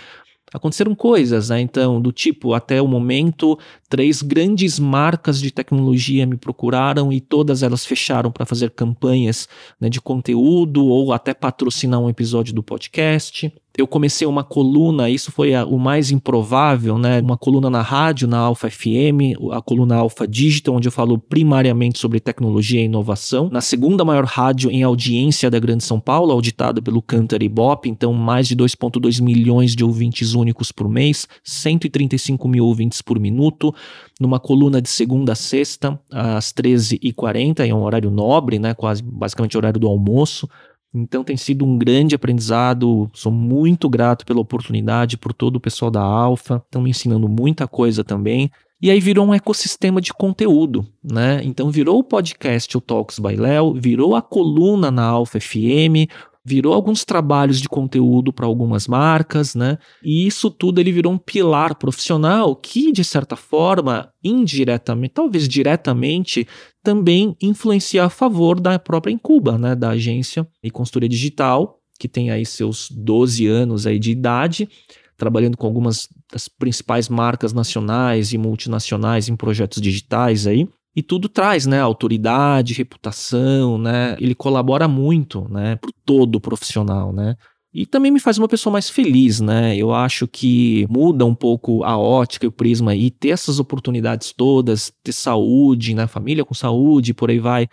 aconteceram 0.53 0.93
coisas, 0.93 1.49
né? 1.49 1.61
Então, 1.61 2.01
do 2.01 2.11
tipo, 2.11 2.53
até 2.53 2.81
o 2.81 2.87
momento, 2.87 3.57
três 3.89 4.21
grandes 4.21 4.77
marcas 4.79 5.39
de 5.39 5.49
tecnologia 5.49 6.25
me 6.25 6.35
procuraram 6.35 7.11
e 7.11 7.21
todas 7.21 7.63
elas 7.63 7.85
fecharam 7.85 8.31
para 8.31 8.45
fazer 8.45 8.71
campanhas 8.71 9.47
né, 9.79 9.89
de 9.89 10.01
conteúdo 10.01 10.85
ou 10.85 11.13
até 11.13 11.33
patrocinar 11.33 12.01
um 12.01 12.09
episódio 12.09 12.53
do 12.53 12.61
podcast 12.61 13.51
eu 13.77 13.87
comecei 13.87 14.25
uma 14.25 14.43
coluna, 14.43 15.09
isso 15.09 15.31
foi 15.31 15.53
a, 15.53 15.65
o 15.65 15.77
mais 15.77 16.11
improvável, 16.11 16.97
né? 16.97 17.19
Uma 17.19 17.37
coluna 17.37 17.69
na 17.69 17.81
rádio, 17.81 18.27
na 18.27 18.37
Alfa 18.37 18.69
FM, 18.69 19.35
a 19.51 19.61
coluna 19.61 19.95
Alfa 19.95 20.27
Digital, 20.27 20.75
onde 20.75 20.87
eu 20.87 20.91
falo 20.91 21.17
primariamente 21.17 21.99
sobre 21.99 22.19
tecnologia 22.19 22.81
e 22.81 22.85
inovação. 22.85 23.49
Na 23.51 23.61
segunda 23.61 24.05
maior 24.05 24.23
rádio 24.23 24.71
em 24.71 24.83
audiência 24.83 25.49
da 25.51 25.59
Grande 25.59 25.83
São 25.83 25.99
Paulo, 25.99 26.31
auditada 26.31 26.81
pelo 26.81 27.01
Cantar 27.01 27.43
e 27.43 27.49
Bop, 27.49 27.89
então 27.89 28.13
mais 28.13 28.47
de 28.47 28.55
2,2 28.55 29.21
milhões 29.21 29.75
de 29.75 29.83
ouvintes 29.83 30.33
únicos 30.33 30.71
por 30.71 30.87
mês, 30.87 31.27
135 31.43 32.47
mil 32.47 32.65
ouvintes 32.65 33.01
por 33.01 33.19
minuto. 33.19 33.73
Numa 34.19 34.39
coluna 34.39 34.81
de 34.81 34.87
segunda 34.87 35.33
a 35.33 35.35
sexta, 35.35 35.99
às 36.09 36.53
13h40, 36.53 37.67
é 37.67 37.73
um 37.73 37.83
horário 37.83 38.09
nobre, 38.09 38.57
né? 38.57 38.73
Quase 38.73 39.03
basicamente 39.03 39.57
horário 39.57 39.79
do 39.79 39.87
almoço. 39.87 40.47
Então 40.95 41.23
tem 41.23 41.35
sido 41.35 41.65
um 41.65 41.77
grande 41.77 42.15
aprendizado. 42.15 43.09
Sou 43.13 43.31
muito 43.31 43.89
grato 43.89 44.25
pela 44.25 44.39
oportunidade, 44.39 45.17
por 45.17 45.33
todo 45.33 45.57
o 45.57 45.59
pessoal 45.59 45.91
da 45.91 46.01
Alfa. 46.01 46.63
Estão 46.65 46.81
me 46.81 46.89
ensinando 46.89 47.27
muita 47.27 47.67
coisa 47.67 48.03
também. 48.03 48.49
E 48.81 48.89
aí 48.89 48.99
virou 48.99 49.25
um 49.25 49.33
ecossistema 49.33 49.99
de 49.99 50.13
conteúdo, 50.13 50.85
né? 51.03 51.41
Então 51.43 51.69
virou 51.69 51.99
o 51.99 52.03
podcast 52.03 52.77
o 52.77 52.81
Talks 52.81 53.19
by 53.19 53.35
Léo, 53.35 53.73
virou 53.73 54.15
a 54.15 54.21
coluna 54.21 54.91
na 54.91 55.03
Alfa 55.03 55.39
FM, 55.39 56.07
virou 56.45 56.73
alguns 56.73 57.03
trabalhos 57.03 57.59
de 57.59 57.67
conteúdo 57.67 58.31
para 58.31 58.45
algumas 58.45 58.87
marcas, 58.87 59.55
né? 59.55 59.79
E 60.03 60.27
isso 60.27 60.51
tudo 60.51 60.79
ele 60.79 60.91
virou 60.91 61.11
um 61.11 61.17
pilar 61.17 61.75
profissional 61.75 62.55
que, 62.55 62.91
de 62.91 63.03
certa 63.03 63.35
forma, 63.35 64.13
indiretamente, 64.23 65.15
talvez 65.15 65.47
diretamente, 65.49 66.47
também 66.83 67.35
influencia 67.41 68.03
a 68.03 68.09
favor 68.09 68.59
da 68.59 68.77
própria 68.77 69.11
Incuba, 69.11 69.57
né? 69.57 69.75
Da 69.75 69.89
agência 69.89 70.47
e 70.63 70.69
consultoria 70.69 71.09
digital, 71.09 71.79
que 71.99 72.07
tem 72.07 72.29
aí 72.29 72.45
seus 72.45 72.89
12 72.91 73.47
anos 73.47 73.87
aí 73.87 73.97
de 73.97 74.11
idade, 74.11 74.69
trabalhando 75.17 75.57
com 75.57 75.65
algumas 75.65 76.07
das 76.31 76.47
principais 76.47 77.09
marcas 77.09 77.53
nacionais 77.53 78.33
e 78.33 78.37
multinacionais 78.37 79.29
em 79.29 79.35
projetos 79.35 79.81
digitais 79.81 80.45
aí. 80.45 80.67
E 80.95 81.03
tudo 81.03 81.27
traz, 81.27 81.65
né, 81.65 81.79
autoridade, 81.81 82.73
reputação, 82.73 83.77
né? 83.77 84.15
Ele 84.19 84.33
colabora 84.33 84.87
muito, 84.87 85.47
né, 85.49 85.75
pro 85.75 85.91
todo 86.05 86.39
profissional, 86.39 87.11
né? 87.11 87.35
E 87.73 87.85
também 87.85 88.09
me 88.09 88.21
faz 88.21 88.37
uma 88.37 88.47
pessoa 88.47 88.71
mais 88.71 88.89
feliz, 88.89 89.41
né? 89.41 89.75
Eu 89.75 89.93
acho 89.93 90.25
que 90.29 90.87
muda 90.89 91.25
um 91.25 91.35
pouco 91.35 91.83
a 91.83 91.97
ótica 91.97 92.45
e 92.45 92.47
o 92.47 92.51
prisma 92.51 92.95
e 92.95 93.11
ter 93.11 93.29
essas 93.29 93.59
oportunidades 93.59 94.31
todas, 94.31 94.93
ter 95.03 95.11
saúde, 95.11 95.93
né? 95.93 96.07
Família 96.07 96.45
com 96.45 96.53
saúde, 96.53 97.13
por 97.13 97.29
aí 97.29 97.37
vai 97.37 97.67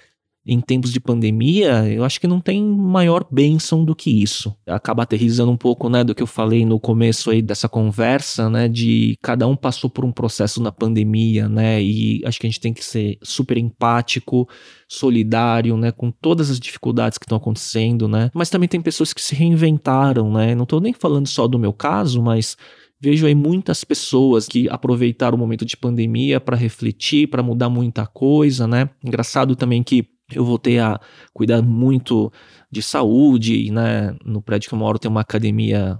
em 0.45 0.61
tempos 0.61 0.93
de 0.93 0.99
pandemia, 0.99 1.89
eu 1.89 2.05
acho 2.05 2.21
que 2.21 2.27
não 2.27 2.41
tem 2.41 2.65
maior 2.65 3.25
bênção 3.31 3.85
do 3.85 3.95
que 3.95 4.11
isso. 4.11 4.55
Acaba 4.67 5.05
aterrizando 5.05 5.53
um 5.53 5.57
pouco, 5.57 5.89
né, 5.89 6.03
do 6.03 6.15
que 6.15 6.23
eu 6.23 6.27
falei 6.27 6.67
no 6.67 6.81
começo 6.81 7.31
aí 7.31 7.41
dessa 7.41 7.69
conversa, 7.69 8.51
né, 8.51 8.69
de 8.69 9.17
cada 9.23 9.47
um 9.47 9.55
passou 9.55 9.89
por 9.89 10.05
um 10.05 10.11
processo 10.11 10.61
na 10.61 10.73
pandemia, 10.73 11.49
né, 11.49 11.81
e 11.81 12.23
acho 12.25 12.41
que 12.41 12.47
a 12.47 12.51
gente 12.51 12.61
tem 12.61 12.75
que 12.75 12.85
ser 12.85 13.19
super 13.23 13.57
empático, 13.57 14.49
solidário, 14.89 15.77
né, 15.77 15.93
com 15.93 16.11
todas 16.11 16.51
as 16.51 16.59
dificuldades 16.59 17.19
que 17.19 17.25
estão 17.25 17.39
acontecendo, 17.39 18.09
né, 18.09 18.29
mas 18.35 18.51
também 18.51 18.69
tem 18.69 18.81
pessoas 18.81 19.13
que 19.13 19.23
se 19.23 19.37
reinventaram, 19.37 20.33
né, 20.33 20.57
não 20.57 20.65
estou 20.65 20.81
nem 20.81 20.93
falando 20.93 21.29
só 21.29 21.47
do 21.47 21.59
meu 21.59 21.73
caso, 21.73 22.21
mas 22.21 22.57
Vejo 23.05 23.27
aí 23.27 23.35
muitas 23.35 23.83
pessoas 23.83 24.47
que 24.47 24.69
aproveitaram 24.69 25.37
o 25.37 25.41
momento 25.41 25.65
de 25.65 25.77
pandemia 25.77 26.41
para 26.41 26.57
refletir, 26.57 27.27
para 27.27 27.43
mudar 27.43 27.69
muita 27.69 28.07
coisa, 28.07 28.69
né? 28.69 28.89
Engraçado 29.03 29.57
também 29.57 29.83
que 29.83 30.07
eu 30.35 30.45
voltei 30.45 30.79
a 30.79 31.01
cuidar 31.33 31.63
muito 31.63 32.33
de 32.71 32.83
saúde, 32.83 33.71
né? 33.71 34.17
No 34.25 34.43
prédio 34.43 34.69
que 34.69 34.75
eu 34.75 34.79
moro 34.79 34.99
tem 34.99 35.11
uma 35.11 35.21
academia 35.21 35.99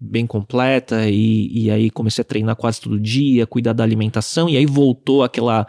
bem 0.00 0.26
completa 0.26 1.08
e, 1.08 1.48
e 1.52 1.70
aí 1.70 1.90
comecei 1.90 2.22
a 2.22 2.24
treinar 2.24 2.56
quase 2.56 2.80
todo 2.80 2.98
dia, 2.98 3.46
cuidar 3.46 3.72
da 3.72 3.84
alimentação 3.84 4.48
e 4.48 4.56
aí 4.56 4.66
voltou 4.66 5.22
aquela... 5.22 5.66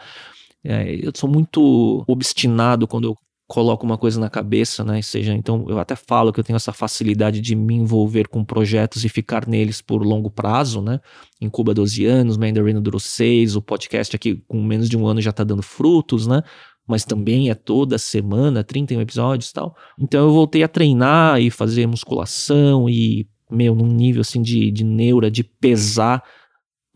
É, 0.64 0.94
eu 1.06 1.12
sou 1.14 1.28
muito 1.28 2.04
obstinado 2.08 2.88
quando 2.88 3.08
eu 3.08 3.16
coloco 3.46 3.84
uma 3.84 3.98
coisa 3.98 4.18
na 4.18 4.30
cabeça, 4.30 4.82
né? 4.82 5.00
Seja, 5.02 5.34
então 5.34 5.66
eu 5.68 5.78
até 5.78 5.94
falo 5.94 6.32
que 6.32 6.40
eu 6.40 6.44
tenho 6.44 6.56
essa 6.56 6.72
facilidade 6.72 7.40
de 7.40 7.54
me 7.54 7.74
envolver 7.74 8.28
com 8.28 8.44
projetos 8.44 9.04
e 9.04 9.08
ficar 9.08 9.46
neles 9.46 9.82
por 9.82 10.02
longo 10.02 10.30
prazo, 10.30 10.80
né? 10.80 11.00
Em 11.40 11.48
Cuba 11.48 11.74
12 11.74 12.06
anos, 12.06 12.36
Mandarin 12.36 12.80
durou 12.80 12.98
6, 12.98 13.56
o 13.56 13.62
podcast 13.62 14.16
aqui 14.16 14.42
com 14.48 14.62
menos 14.62 14.88
de 14.88 14.96
um 14.96 15.06
ano 15.06 15.20
já 15.20 15.32
tá 15.32 15.44
dando 15.44 15.62
frutos, 15.62 16.26
né? 16.26 16.42
Mas 16.86 17.04
também 17.04 17.50
é 17.50 17.54
toda 17.54 17.98
semana, 17.98 18.64
31 18.64 19.00
episódios 19.00 19.50
e 19.50 19.52
tal. 19.52 19.76
Então 19.98 20.26
eu 20.26 20.32
voltei 20.32 20.62
a 20.62 20.68
treinar 20.68 21.40
e 21.40 21.50
fazer 21.50 21.86
musculação 21.86 22.88
e, 22.88 23.26
meu, 23.50 23.74
num 23.74 23.86
nível 23.86 24.20
assim 24.20 24.42
de, 24.42 24.70
de 24.70 24.84
neura, 24.84 25.30
de 25.30 25.44
pesar 25.44 26.22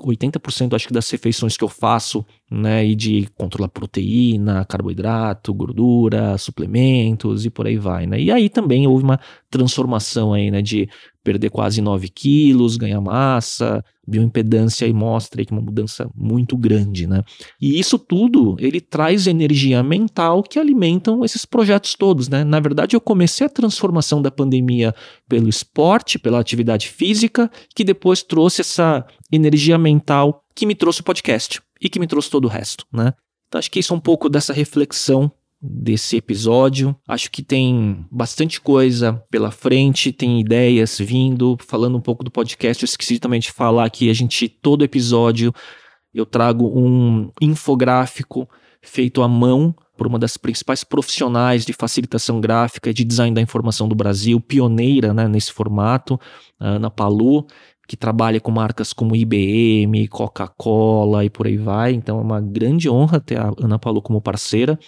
80% 0.00 0.74
acho 0.74 0.86
que 0.86 0.92
das 0.92 1.10
refeições 1.10 1.56
que 1.56 1.64
eu 1.64 1.68
faço, 1.68 2.24
né, 2.50 2.86
e 2.86 2.94
de 2.94 3.28
controlar 3.36 3.68
proteína, 3.68 4.64
carboidrato, 4.64 5.52
gordura, 5.52 6.38
suplementos 6.38 7.44
e 7.44 7.50
por 7.50 7.66
aí 7.66 7.76
vai, 7.76 8.06
né? 8.06 8.20
E 8.20 8.30
aí 8.30 8.48
também 8.48 8.86
houve 8.86 9.02
uma 9.02 9.18
transformação 9.50 10.32
aí, 10.32 10.50
né, 10.50 10.62
de 10.62 10.88
perder 11.28 11.50
quase 11.50 11.82
9 11.82 12.08
quilos, 12.08 12.78
ganhar 12.78 13.02
massa, 13.02 13.84
bioimpedância 14.06 14.86
e 14.86 14.94
mostra 14.94 15.44
que 15.44 15.52
uma 15.52 15.60
mudança 15.60 16.08
muito 16.16 16.56
grande, 16.56 17.06
né? 17.06 17.22
E 17.60 17.78
isso 17.78 17.98
tudo, 17.98 18.56
ele 18.58 18.80
traz 18.80 19.26
energia 19.26 19.82
mental 19.82 20.42
que 20.42 20.58
alimentam 20.58 21.22
esses 21.22 21.44
projetos 21.44 21.94
todos, 21.94 22.30
né? 22.30 22.44
Na 22.44 22.58
verdade, 22.60 22.96
eu 22.96 23.00
comecei 23.00 23.46
a 23.46 23.50
transformação 23.50 24.22
da 24.22 24.30
pandemia 24.30 24.94
pelo 25.28 25.50
esporte, 25.50 26.18
pela 26.18 26.40
atividade 26.40 26.88
física, 26.88 27.50
que 27.76 27.84
depois 27.84 28.22
trouxe 28.22 28.62
essa 28.62 29.06
energia 29.30 29.76
mental 29.76 30.42
que 30.54 30.64
me 30.64 30.74
trouxe 30.74 31.02
o 31.02 31.04
podcast 31.04 31.60
e 31.78 31.90
que 31.90 32.00
me 32.00 32.06
trouxe 32.06 32.30
todo 32.30 32.46
o 32.46 32.48
resto, 32.48 32.86
né? 32.90 33.12
Então 33.48 33.58
acho 33.58 33.70
que 33.70 33.80
isso 33.80 33.92
é 33.92 33.96
um 33.96 34.00
pouco 34.00 34.30
dessa 34.30 34.54
reflexão 34.54 35.30
desse 35.60 36.16
episódio. 36.16 36.94
Acho 37.06 37.30
que 37.30 37.42
tem 37.42 38.06
bastante 38.10 38.60
coisa 38.60 39.14
pela 39.30 39.50
frente, 39.50 40.12
tem 40.12 40.40
ideias 40.40 40.98
vindo. 40.98 41.56
Falando 41.66 41.96
um 41.96 42.00
pouco 42.00 42.22
do 42.22 42.30
podcast, 42.30 42.82
eu 42.82 42.86
esqueci 42.86 43.18
também 43.18 43.40
de 43.40 43.50
falar 43.50 43.90
que 43.90 44.08
a 44.08 44.14
gente, 44.14 44.48
todo 44.48 44.84
episódio, 44.84 45.52
eu 46.14 46.24
trago 46.24 46.66
um 46.66 47.30
infográfico 47.40 48.48
feito 48.80 49.22
à 49.22 49.28
mão 49.28 49.74
por 49.96 50.06
uma 50.06 50.18
das 50.18 50.36
principais 50.36 50.84
profissionais 50.84 51.66
de 51.66 51.72
facilitação 51.72 52.40
gráfica 52.40 52.90
e 52.90 52.94
de 52.94 53.04
design 53.04 53.34
da 53.34 53.40
informação 53.40 53.88
do 53.88 53.96
Brasil, 53.96 54.40
pioneira 54.40 55.12
né, 55.12 55.26
nesse 55.26 55.52
formato, 55.52 56.18
Ana 56.60 56.88
Palu, 56.88 57.44
que 57.88 57.96
trabalha 57.96 58.40
com 58.40 58.52
marcas 58.52 58.92
como 58.92 59.16
IBM, 59.16 60.06
Coca-Cola 60.06 61.24
e 61.24 61.30
por 61.30 61.48
aí 61.48 61.56
vai. 61.56 61.94
Então 61.94 62.18
é 62.18 62.22
uma 62.22 62.40
grande 62.40 62.88
honra 62.88 63.18
ter 63.18 63.40
a 63.40 63.50
Ana 63.60 63.78
Palu 63.78 64.00
como 64.00 64.20
parceira. 64.20 64.78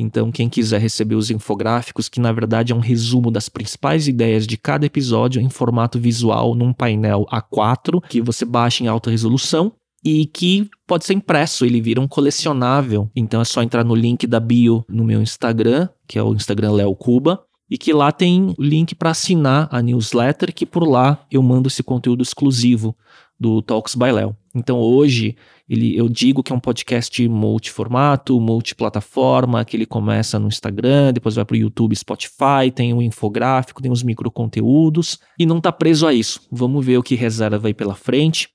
Então, 0.00 0.32
quem 0.32 0.48
quiser 0.48 0.80
receber 0.80 1.14
os 1.14 1.30
infográficos, 1.30 2.08
que 2.08 2.20
na 2.20 2.32
verdade 2.32 2.72
é 2.72 2.76
um 2.76 2.80
resumo 2.80 3.30
das 3.30 3.48
principais 3.48 4.08
ideias 4.08 4.46
de 4.46 4.56
cada 4.56 4.86
episódio 4.86 5.42
em 5.42 5.50
formato 5.50 5.98
visual 5.98 6.54
num 6.54 6.72
painel 6.72 7.26
A4, 7.30 8.02
que 8.08 8.20
você 8.20 8.44
baixa 8.44 8.82
em 8.82 8.86
alta 8.86 9.10
resolução 9.10 9.72
e 10.02 10.24
que 10.24 10.70
pode 10.86 11.04
ser 11.04 11.12
impresso, 11.12 11.66
ele 11.66 11.80
vira 11.80 12.00
um 12.00 12.08
colecionável. 12.08 13.10
Então 13.14 13.40
é 13.40 13.44
só 13.44 13.62
entrar 13.62 13.84
no 13.84 13.94
link 13.94 14.26
da 14.26 14.40
bio 14.40 14.84
no 14.88 15.04
meu 15.04 15.20
Instagram, 15.20 15.88
que 16.08 16.18
é 16.18 16.22
o 16.22 16.32
Instagram 16.32 16.72
Léo 16.72 16.94
Cuba, 16.94 17.44
e 17.68 17.76
que 17.76 17.92
lá 17.92 18.10
tem 18.10 18.54
o 18.58 18.62
link 18.62 18.94
para 18.94 19.10
assinar 19.10 19.68
a 19.70 19.82
newsletter, 19.82 20.52
que 20.54 20.64
por 20.64 20.88
lá 20.88 21.24
eu 21.30 21.42
mando 21.42 21.68
esse 21.68 21.82
conteúdo 21.82 22.22
exclusivo 22.22 22.96
do 23.38 23.62
Talks 23.62 23.94
by 23.94 24.10
Léo. 24.10 24.34
Então 24.54 24.78
hoje 24.78 25.36
ele, 25.70 25.96
eu 25.96 26.08
digo 26.08 26.42
que 26.42 26.52
é 26.52 26.54
um 26.54 26.58
podcast 26.58 27.28
multiformato, 27.28 28.40
multiplataforma, 28.40 29.64
que 29.64 29.76
ele 29.76 29.86
começa 29.86 30.36
no 30.36 30.48
Instagram, 30.48 31.12
depois 31.12 31.36
vai 31.36 31.44
para 31.44 31.54
o 31.54 31.58
YouTube, 31.58 31.94
Spotify, 31.94 32.72
tem 32.74 32.92
um 32.92 33.00
infográfico, 33.00 33.80
tem 33.80 33.92
os 33.92 34.02
microconteúdos 34.02 35.20
e 35.38 35.46
não 35.46 35.58
está 35.58 35.70
preso 35.70 36.08
a 36.08 36.12
isso. 36.12 36.40
Vamos 36.50 36.84
ver 36.84 36.98
o 36.98 37.04
que 37.04 37.14
reserva 37.14 37.68
aí 37.68 37.74
pela 37.74 37.94
frente. 37.94 38.48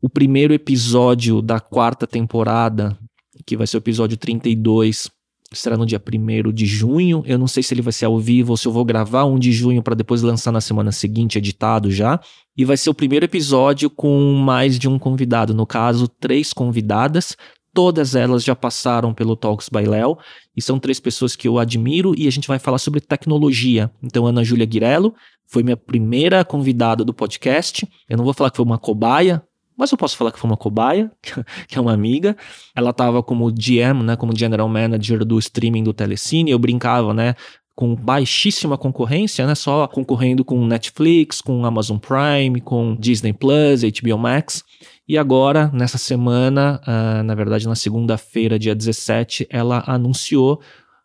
O 0.00 0.08
primeiro 0.08 0.54
episódio 0.54 1.42
da 1.42 1.60
quarta 1.60 2.06
temporada, 2.06 2.96
que 3.44 3.58
vai 3.58 3.66
ser 3.66 3.76
o 3.76 3.78
episódio 3.78 4.16
32, 4.16 5.10
será 5.52 5.76
no 5.76 5.86
dia 5.86 6.00
1 6.00 6.52
de 6.52 6.66
junho. 6.66 7.22
Eu 7.26 7.38
não 7.38 7.46
sei 7.46 7.62
se 7.62 7.74
ele 7.74 7.82
vai 7.82 7.92
ser 7.92 8.06
ao 8.06 8.18
vivo 8.18 8.52
ou 8.52 8.56
se 8.56 8.66
eu 8.66 8.72
vou 8.72 8.84
gravar 8.84 9.24
um 9.24 9.38
de 9.38 9.52
junho 9.52 9.82
para 9.82 9.94
depois 9.94 10.22
lançar 10.22 10.52
na 10.52 10.60
semana 10.60 10.92
seguinte, 10.92 11.38
editado 11.38 11.90
já. 11.90 12.20
E 12.56 12.64
vai 12.64 12.76
ser 12.76 12.90
o 12.90 12.94
primeiro 12.94 13.24
episódio 13.24 13.90
com 13.90 14.34
mais 14.34 14.78
de 14.78 14.88
um 14.88 14.98
convidado, 14.98 15.54
no 15.54 15.66
caso, 15.66 16.08
três 16.08 16.52
convidadas. 16.52 17.36
Todas 17.72 18.14
elas 18.14 18.44
já 18.44 18.54
passaram 18.54 19.12
pelo 19.12 19.34
Talks 19.34 19.68
by 19.68 19.82
Léo 19.82 20.16
e 20.56 20.62
são 20.62 20.78
três 20.78 21.00
pessoas 21.00 21.34
que 21.34 21.48
eu 21.48 21.58
admiro 21.58 22.14
e 22.16 22.28
a 22.28 22.30
gente 22.30 22.46
vai 22.46 22.60
falar 22.60 22.78
sobre 22.78 23.00
tecnologia. 23.00 23.90
Então, 24.00 24.26
Ana 24.26 24.44
Júlia 24.44 24.64
Guirello 24.64 25.12
foi 25.46 25.64
minha 25.64 25.76
primeira 25.76 26.44
convidada 26.44 27.04
do 27.04 27.12
podcast. 27.12 27.86
Eu 28.08 28.16
não 28.16 28.24
vou 28.24 28.32
falar 28.32 28.50
que 28.50 28.56
foi 28.56 28.64
uma 28.64 28.78
cobaia, 28.78 29.42
mas 29.76 29.90
eu 29.90 29.98
posso 29.98 30.16
falar 30.16 30.30
que 30.32 30.38
foi 30.38 30.48
uma 30.48 30.56
cobaia, 30.56 31.10
que 31.68 31.76
é 31.76 31.80
uma 31.80 31.92
amiga. 31.92 32.36
Ela 32.74 32.90
estava 32.90 33.22
como 33.22 33.50
GM, 33.50 34.02
né, 34.04 34.16
como 34.16 34.36
General 34.36 34.68
Manager 34.68 35.24
do 35.24 35.38
streaming 35.38 35.84
do 35.84 35.92
Telecine. 35.92 36.50
Eu 36.50 36.58
brincava, 36.58 37.12
né, 37.12 37.34
com 37.74 37.94
baixíssima 37.94 38.78
concorrência, 38.78 39.46
né, 39.46 39.54
só 39.54 39.86
concorrendo 39.88 40.44
com 40.44 40.64
Netflix, 40.64 41.40
com 41.40 41.64
Amazon 41.64 41.98
Prime, 41.98 42.60
com 42.60 42.94
Disney 42.94 43.32
Plus, 43.32 43.82
HBO 43.82 44.18
Max. 44.18 44.62
E 45.08 45.18
agora, 45.18 45.70
nessa 45.72 45.98
semana, 45.98 46.80
uh, 46.86 47.22
na 47.22 47.34
verdade 47.34 47.66
na 47.66 47.74
segunda-feira, 47.74 48.58
dia 48.58 48.74
17, 48.74 49.46
ela 49.50 49.82
anunciou 49.86 50.60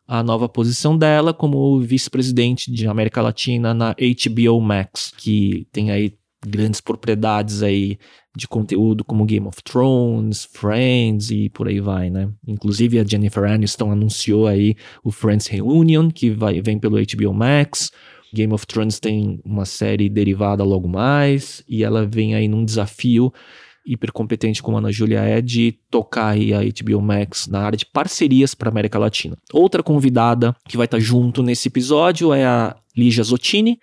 a 0.08 0.24
nova 0.24 0.48
posição 0.48 0.98
dela 0.98 1.34
como 1.34 1.80
vice-presidente 1.82 2.72
de 2.72 2.88
América 2.88 3.22
Latina 3.22 3.74
na 3.74 3.94
HBO 3.94 4.60
Max, 4.60 5.14
que 5.16 5.68
tem 5.72 5.92
aí 5.92 6.18
grandes 6.46 6.82
propriedades 6.82 7.62
aí 7.62 7.98
de 8.36 8.48
conteúdo 8.48 9.04
como 9.04 9.26
Game 9.26 9.48
of 9.48 9.62
Thrones, 9.64 10.46
Friends 10.46 11.32
e 11.32 11.50
por 11.50 11.68
aí 11.68 11.80
vai, 11.80 12.10
né? 12.10 12.30
Inclusive 12.48 13.00
a 13.00 13.04
Jennifer 13.04 13.44
Aniston 13.44 13.92
anunciou 13.92 14.48
aí 14.48 14.76
o 15.04 15.12
Friends 15.12 15.48
Reunion, 15.48 16.10
que 16.10 16.30
vai, 16.30 16.62
vem 16.62 16.80
pelo 16.80 16.98
HBO 16.98 17.34
Max. 17.34 17.92
Game 18.34 18.54
of 18.54 18.66
Thrones 18.68 19.00
tem 19.00 19.42
uma 19.44 19.66
série 19.66 20.08
derivada 20.08 20.64
logo 20.64 20.88
mais, 20.88 21.64
e 21.68 21.84
ela 21.84 22.06
vem 22.06 22.36
aí 22.36 22.48
num 22.48 22.64
desafio 22.64 23.34
hiper 23.86 24.12
competente 24.12 24.62
como 24.62 24.78
a 24.78 24.80
Ana 24.80 24.92
Júlia 24.92 25.22
é 25.22 25.42
de 25.42 25.80
tocar 25.90 26.30
aí 26.30 26.54
a 26.54 26.60
HBO 26.60 27.02
Max 27.02 27.48
na 27.48 27.62
área 27.62 27.78
de 27.78 27.88
parcerias 27.88 28.54
para 28.54 28.70
América 28.70 29.00
Latina. 29.00 29.36
Outra 29.52 29.82
convidada 29.82 30.56
que 30.68 30.78
vai 30.78 30.86
estar 30.86 30.98
tá 30.98 31.04
junto 31.04 31.42
nesse 31.42 31.70
episódio 31.70 32.32
é 32.32 32.46
a 32.46 32.76
Lígia 32.96 33.24
Zottini, 33.24 33.80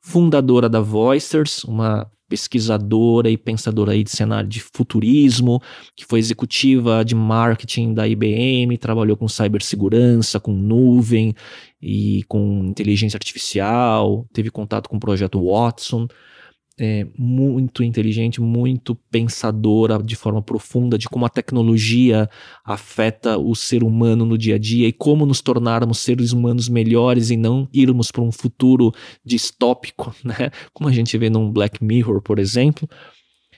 fundadora 0.00 0.68
da 0.68 0.80
Voicers, 0.80 1.64
uma 1.64 2.10
pesquisadora 2.28 3.30
e 3.30 3.38
pensadora 3.38 3.92
aí 3.92 4.04
de 4.04 4.10
cenário 4.10 4.48
de 4.48 4.60
futurismo, 4.60 5.60
que 5.96 6.04
foi 6.04 6.18
executiva 6.18 7.02
de 7.04 7.14
marketing 7.14 7.94
da 7.94 8.06
IBM, 8.06 8.76
trabalhou 8.76 9.16
com 9.16 9.26
cibersegurança, 9.26 10.38
com 10.38 10.52
nuvem 10.52 11.34
e 11.80 12.22
com 12.28 12.64
inteligência 12.64 13.16
artificial, 13.16 14.26
teve 14.32 14.50
contato 14.50 14.88
com 14.88 14.96
o 14.96 15.00
projeto 15.00 15.42
Watson 15.42 16.06
é, 16.78 17.06
muito 17.18 17.82
inteligente, 17.82 18.40
muito 18.40 18.94
pensadora 19.10 20.00
de 20.02 20.14
forma 20.14 20.40
profunda 20.40 20.96
de 20.96 21.08
como 21.08 21.26
a 21.26 21.28
tecnologia 21.28 22.30
afeta 22.64 23.36
o 23.36 23.54
ser 23.54 23.82
humano 23.82 24.24
no 24.24 24.38
dia 24.38 24.54
a 24.54 24.58
dia 24.58 24.86
e 24.86 24.92
como 24.92 25.26
nos 25.26 25.40
tornarmos 25.40 25.98
seres 25.98 26.32
humanos 26.32 26.68
melhores 26.68 27.30
e 27.30 27.36
não 27.36 27.68
irmos 27.72 28.12
para 28.12 28.22
um 28.22 28.30
futuro 28.30 28.92
distópico, 29.24 30.14
né? 30.22 30.50
Como 30.72 30.88
a 30.88 30.92
gente 30.92 31.18
vê 31.18 31.28
num 31.28 31.50
Black 31.50 31.82
Mirror, 31.82 32.22
por 32.22 32.38
exemplo. 32.38 32.88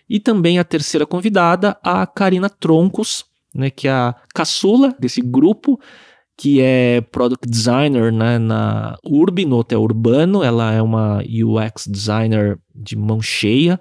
E 0.09 0.19
também 0.19 0.59
a 0.59 0.65
terceira 0.65 1.07
convidada, 1.07 1.79
a 1.83 2.05
Karina 2.07 2.49
Troncos, 2.49 3.25
né, 3.55 3.71
que 3.71 3.87
é 3.87 3.93
a 3.93 4.15
caçula 4.35 4.95
desse 4.99 5.21
grupo, 5.21 5.79
que 6.41 6.59
é 6.59 7.03
product 7.03 7.47
designer 7.47 8.11
né, 8.11 8.39
na 8.39 8.97
Urb, 9.05 9.45
no 9.45 9.59
hotel 9.59 9.83
urbano. 9.83 10.43
Ela 10.43 10.73
é 10.73 10.81
uma 10.81 11.19
UX 11.19 11.87
designer 11.87 12.59
de 12.75 12.97
mão 12.97 13.21
cheia, 13.21 13.79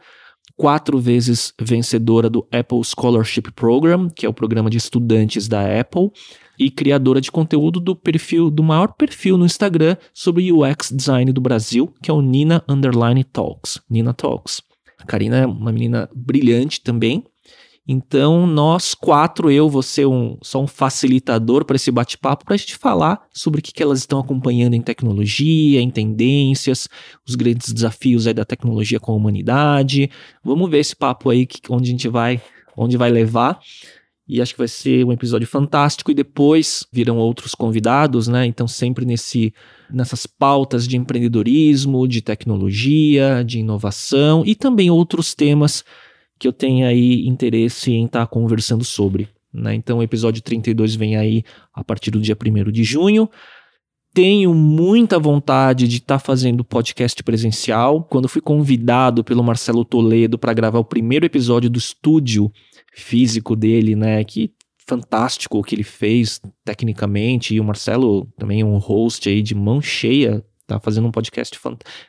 quatro 0.58 1.00
vezes 1.00 1.54
vencedora 1.58 2.30
do 2.30 2.46
Apple 2.52 2.84
Scholarship 2.84 3.44
Program, 3.56 4.10
que 4.10 4.26
é 4.26 4.30
o 4.30 4.34
programa 4.34 4.70
de 4.70 4.76
estudantes 4.76 5.48
da 5.48 5.80
Apple, 5.80 6.12
e 6.60 6.70
criadora 6.70 7.22
de 7.22 7.32
conteúdo 7.32 7.80
do 7.80 7.96
perfil 7.96 8.52
do 8.52 8.62
maior 8.62 8.92
perfil 8.92 9.38
no 9.38 9.46
Instagram 9.46 9.96
sobre 10.14 10.52
UX 10.52 10.92
design 10.92 11.32
do 11.32 11.40
Brasil, 11.40 11.94
que 12.04 12.12
é 12.12 12.14
o 12.14 12.22
Nina 12.22 12.62
Underline 12.68 13.24
Talks. 13.24 13.80
Nina 13.90 14.14
Talks. 14.14 14.62
A 14.98 15.06
Karina 15.06 15.38
é 15.38 15.46
uma 15.46 15.72
menina 15.72 16.10
brilhante 16.14 16.82
também, 16.82 17.24
então, 17.92 18.46
nós 18.46 18.94
quatro, 18.94 19.50
eu 19.50 19.68
vou 19.68 19.82
ser 19.82 20.06
um, 20.06 20.38
só 20.44 20.62
um 20.62 20.68
facilitador 20.68 21.66
para 21.66 21.76
esse 21.76 21.90
bate-papo, 21.90 22.46
para 22.46 22.54
a 22.54 22.58
gente 22.58 22.78
falar 22.78 23.20
sobre 23.34 23.62
o 23.62 23.64
que, 23.64 23.74
que 23.74 23.82
elas 23.82 23.98
estão 23.98 24.20
acompanhando 24.20 24.76
em 24.76 24.82
tecnologia, 24.82 25.82
em 25.82 25.90
tendências, 25.90 26.88
os 27.28 27.34
grandes 27.34 27.74
desafios 27.74 28.28
aí 28.28 28.34
da 28.36 28.46
tecnologia 28.46 29.00
com 29.00 29.12
a 29.12 29.16
humanidade. 29.16 30.08
Vamos 30.44 30.70
ver 30.70 30.82
esse 30.82 30.96
papo 30.96 31.32
aí, 31.32 31.48
que, 31.48 31.62
onde 31.68 31.90
a 31.90 31.92
gente 31.92 32.08
vai, 32.08 32.40
onde 32.78 32.96
vai 32.96 33.10
levar. 33.10 33.60
E 34.28 34.40
acho 34.40 34.54
que 34.54 34.60
vai 34.60 34.68
ser 34.68 35.04
um 35.04 35.12
episódio 35.12 35.48
fantástico. 35.48 36.12
E 36.12 36.14
depois 36.14 36.86
virão 36.94 37.18
outros 37.18 37.56
convidados, 37.56 38.28
né? 38.28 38.46
Então, 38.46 38.68
sempre 38.68 39.04
nesse, 39.04 39.52
nessas 39.90 40.28
pautas 40.28 40.88
de 40.88 40.96
empreendedorismo, 40.96 42.08
de 42.08 42.22
tecnologia, 42.22 43.44
de 43.44 43.58
inovação 43.58 44.44
e 44.46 44.54
também 44.54 44.92
outros 44.92 45.34
temas 45.34 45.84
que 46.40 46.48
eu 46.48 46.54
tenha 46.54 46.88
aí 46.88 47.28
interesse 47.28 47.92
em 47.92 48.06
estar 48.06 48.22
tá 48.22 48.28
conversando 48.28 48.84
sobre. 48.84 49.28
Né? 49.54 49.76
Então, 49.76 49.98
o 49.98 50.04
episódio 50.04 50.42
32 50.42 50.96
vem 50.96 51.18
aí 51.18 51.44
a 51.74 51.84
partir 51.84 52.12
do 52.12 52.22
dia 52.22 52.36
1 52.36 52.72
de 52.72 52.84
junho. 52.84 53.30
Tenho 54.14 54.54
muita 54.54 55.20
vontade 55.20 55.88
de 55.88 55.98
estar 55.98 56.16
tá 56.16 56.20
fazendo 56.20 56.64
podcast 56.64 57.22
presencial. 57.24 58.04
Quando 58.04 58.30
fui 58.30 58.42
convidado 58.42 59.24
pelo 59.24 59.44
Marcelo 59.44 59.84
Toledo 59.84 60.40
para 60.40 60.54
gravar 60.54 60.80
o 60.80 60.86
primeiro 60.86 61.26
episódio 61.26 61.70
do 61.70 61.78
estúdio 61.78 62.52
físico 62.94 63.56
dele, 63.56 63.96
né? 63.96 64.24
Que 64.24 64.52
fantástico 64.88 65.60
o 65.60 65.64
que 65.64 65.76
ele 65.76 65.84
fez 65.84 66.42
tecnicamente. 66.66 67.54
E 67.54 67.60
o 67.60 67.64
Marcelo 67.64 68.26
também 68.38 68.62
é 68.62 68.66
um 68.66 68.78
host 68.78 69.30
aí 69.30 69.42
de 69.42 69.54
mão 69.54 69.82
cheia 69.82 70.44
tá 70.76 70.80
fazendo 70.80 71.08
um 71.08 71.12
podcast 71.12 71.60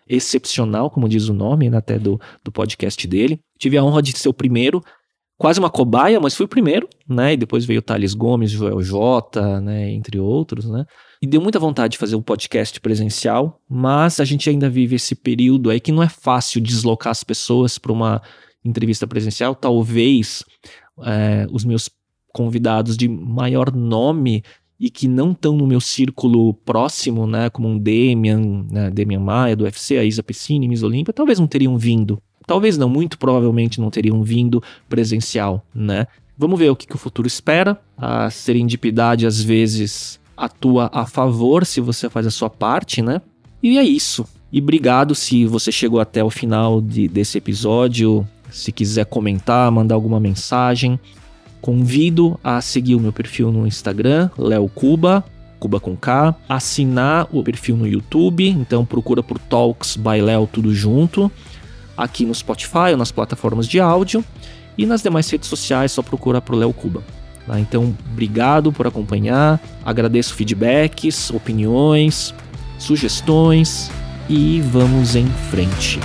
excepcional, 0.09 0.91
como 0.91 1.09
diz 1.09 1.29
o 1.29 1.35
nome 1.35 1.71
né, 1.71 1.79
até 1.79 1.99
do, 1.99 2.21
do 2.45 2.53
podcast 2.53 3.07
dele. 3.07 3.41
Tive 3.59 3.77
a 3.77 3.85
honra 3.85 4.03
de 4.03 4.17
ser 4.17 4.29
o 4.29 4.35
primeiro, 4.35 4.83
quase 5.39 5.59
uma 5.59 5.71
cobaia, 5.71 6.21
mas 6.21 6.35
fui 6.35 6.45
o 6.45 6.49
primeiro, 6.49 6.89
né? 7.09 7.33
E 7.33 7.37
depois 7.37 7.65
veio 7.65 7.79
o 7.79 7.83
Thales 7.83 8.13
Gomes, 8.15 8.51
Joel 8.51 8.83
J, 8.83 9.61
né? 9.61 9.91
Entre 9.91 10.19
outros, 10.19 10.67
né? 10.67 10.85
E 11.23 11.27
deu 11.27 11.41
muita 11.41 11.59
vontade 11.59 11.93
de 11.93 11.99
fazer 11.99 12.17
um 12.17 12.23
podcast 12.23 12.81
presencial, 12.81 13.61
mas 13.69 14.21
a 14.21 14.25
gente 14.25 14.49
ainda 14.49 14.69
vive 14.69 14.97
esse 14.97 15.15
período 15.15 15.71
aí 15.71 15.81
que 15.81 15.93
não 15.93 16.03
é 16.03 16.09
fácil 16.09 16.61
deslocar 16.61 17.11
as 17.11 17.25
pessoas 17.25 17.79
para 17.79 17.93
uma 17.93 18.23
entrevista 18.65 19.07
presencial. 19.07 19.55
Talvez 19.55 20.45
é, 21.05 21.47
os 21.51 21.65
meus 21.65 21.89
convidados 22.33 22.97
de 22.97 23.09
maior 23.09 23.75
nome 23.75 24.43
e 24.81 24.89
que 24.89 25.07
não 25.07 25.33
estão 25.33 25.55
no 25.55 25.67
meu 25.67 25.81
círculo 25.81 26.55
próximo, 26.55 27.27
né, 27.27 27.51
como 27.51 27.69
um 27.69 27.79
Demian, 27.79 28.65
né, 28.71 28.91
Demian 28.91 29.21
Maia 29.21 29.55
do 29.55 29.65
UFC, 29.65 29.99
a 29.99 30.05
Isa 30.05 30.23
Pessini, 30.23 30.67
Miss 30.67 30.83
Olímpia, 30.83 31.13
talvez 31.13 31.39
não 31.39 31.47
teriam 31.47 31.77
vindo. 31.77 32.19
Talvez 32.47 32.79
não, 32.79 32.89
muito 32.89 33.19
provavelmente 33.19 33.79
não 33.79 33.91
teriam 33.91 34.23
vindo 34.23 34.63
presencial, 34.89 35.65
né? 35.75 36.07
Vamos 36.37 36.59
ver 36.59 36.71
o 36.71 36.75
que, 36.75 36.87
que 36.87 36.95
o 36.95 36.99
futuro 36.99 37.29
espera. 37.29 37.79
A 37.97 38.31
serendipidade 38.31 39.27
às 39.27 39.41
vezes 39.43 40.19
atua 40.35 40.91
a 40.93 41.05
favor 41.05 41.67
se 41.67 41.83
você 41.83 42.09
faz 42.09 42.27
a 42.27 42.31
sua 42.31 42.49
parte, 42.49 43.03
né? 43.03 43.21
E 43.63 43.77
é 43.77 43.85
isso. 43.85 44.25
E 44.51 44.59
obrigado 44.59 45.15
se 45.15 45.45
você 45.45 45.71
chegou 45.71 46.01
até 46.01 46.25
o 46.25 46.31
final 46.31 46.81
de, 46.81 47.07
desse 47.07 47.37
episódio. 47.37 48.27
Se 48.51 48.73
quiser 48.73 49.05
comentar, 49.05 49.71
mandar 49.71 49.95
alguma 49.95 50.19
mensagem, 50.19 50.99
convido 51.61 52.39
a 52.43 52.61
seguir 52.61 52.95
o 52.95 53.01
meu 53.01 53.13
perfil 53.13 53.53
no 53.53 53.67
Instagram, 53.67 54.31
Léo 54.39 54.69
Cuba, 54.69 55.25
Cuba 55.59 55.79
com 55.79 55.95
K, 55.95 56.35
assinar 56.49 57.29
o 57.31 57.43
perfil 57.45 57.77
no 57.77 57.87
YouTube, 57.87 58.49
então 58.49 58.85
procura 58.85 59.23
por 59.23 59.39
Talks 59.39 59.97
by 59.97 60.21
Léo 60.21 60.49
tudo 60.51 60.75
junto, 60.75 61.31
aqui 61.97 62.25
no 62.25 62.35
Spotify 62.35 62.93
ou 62.93 62.97
nas 62.97 63.13
plataformas 63.13 63.69
de 63.69 63.79
áudio, 63.79 64.25
e 64.79 64.87
nas 64.87 65.03
demais 65.03 65.29
redes 65.29 65.49
sociais 65.49 65.93
só 65.93 66.03
procura 66.03 66.41
por 66.41 66.55
Léo 66.55 66.73
Cuba. 66.73 67.03
Tá? 67.47 67.61
Então, 67.61 67.95
obrigado 68.11 68.73
por 68.73 68.87
acompanhar, 68.87 69.61
agradeço 69.85 70.35
feedbacks, 70.35 71.31
opiniões, 71.31 72.35
sugestões 72.79 73.91
e 74.29 74.61
vamos 74.61 75.17
em 75.17 75.27
frente. 75.51 76.01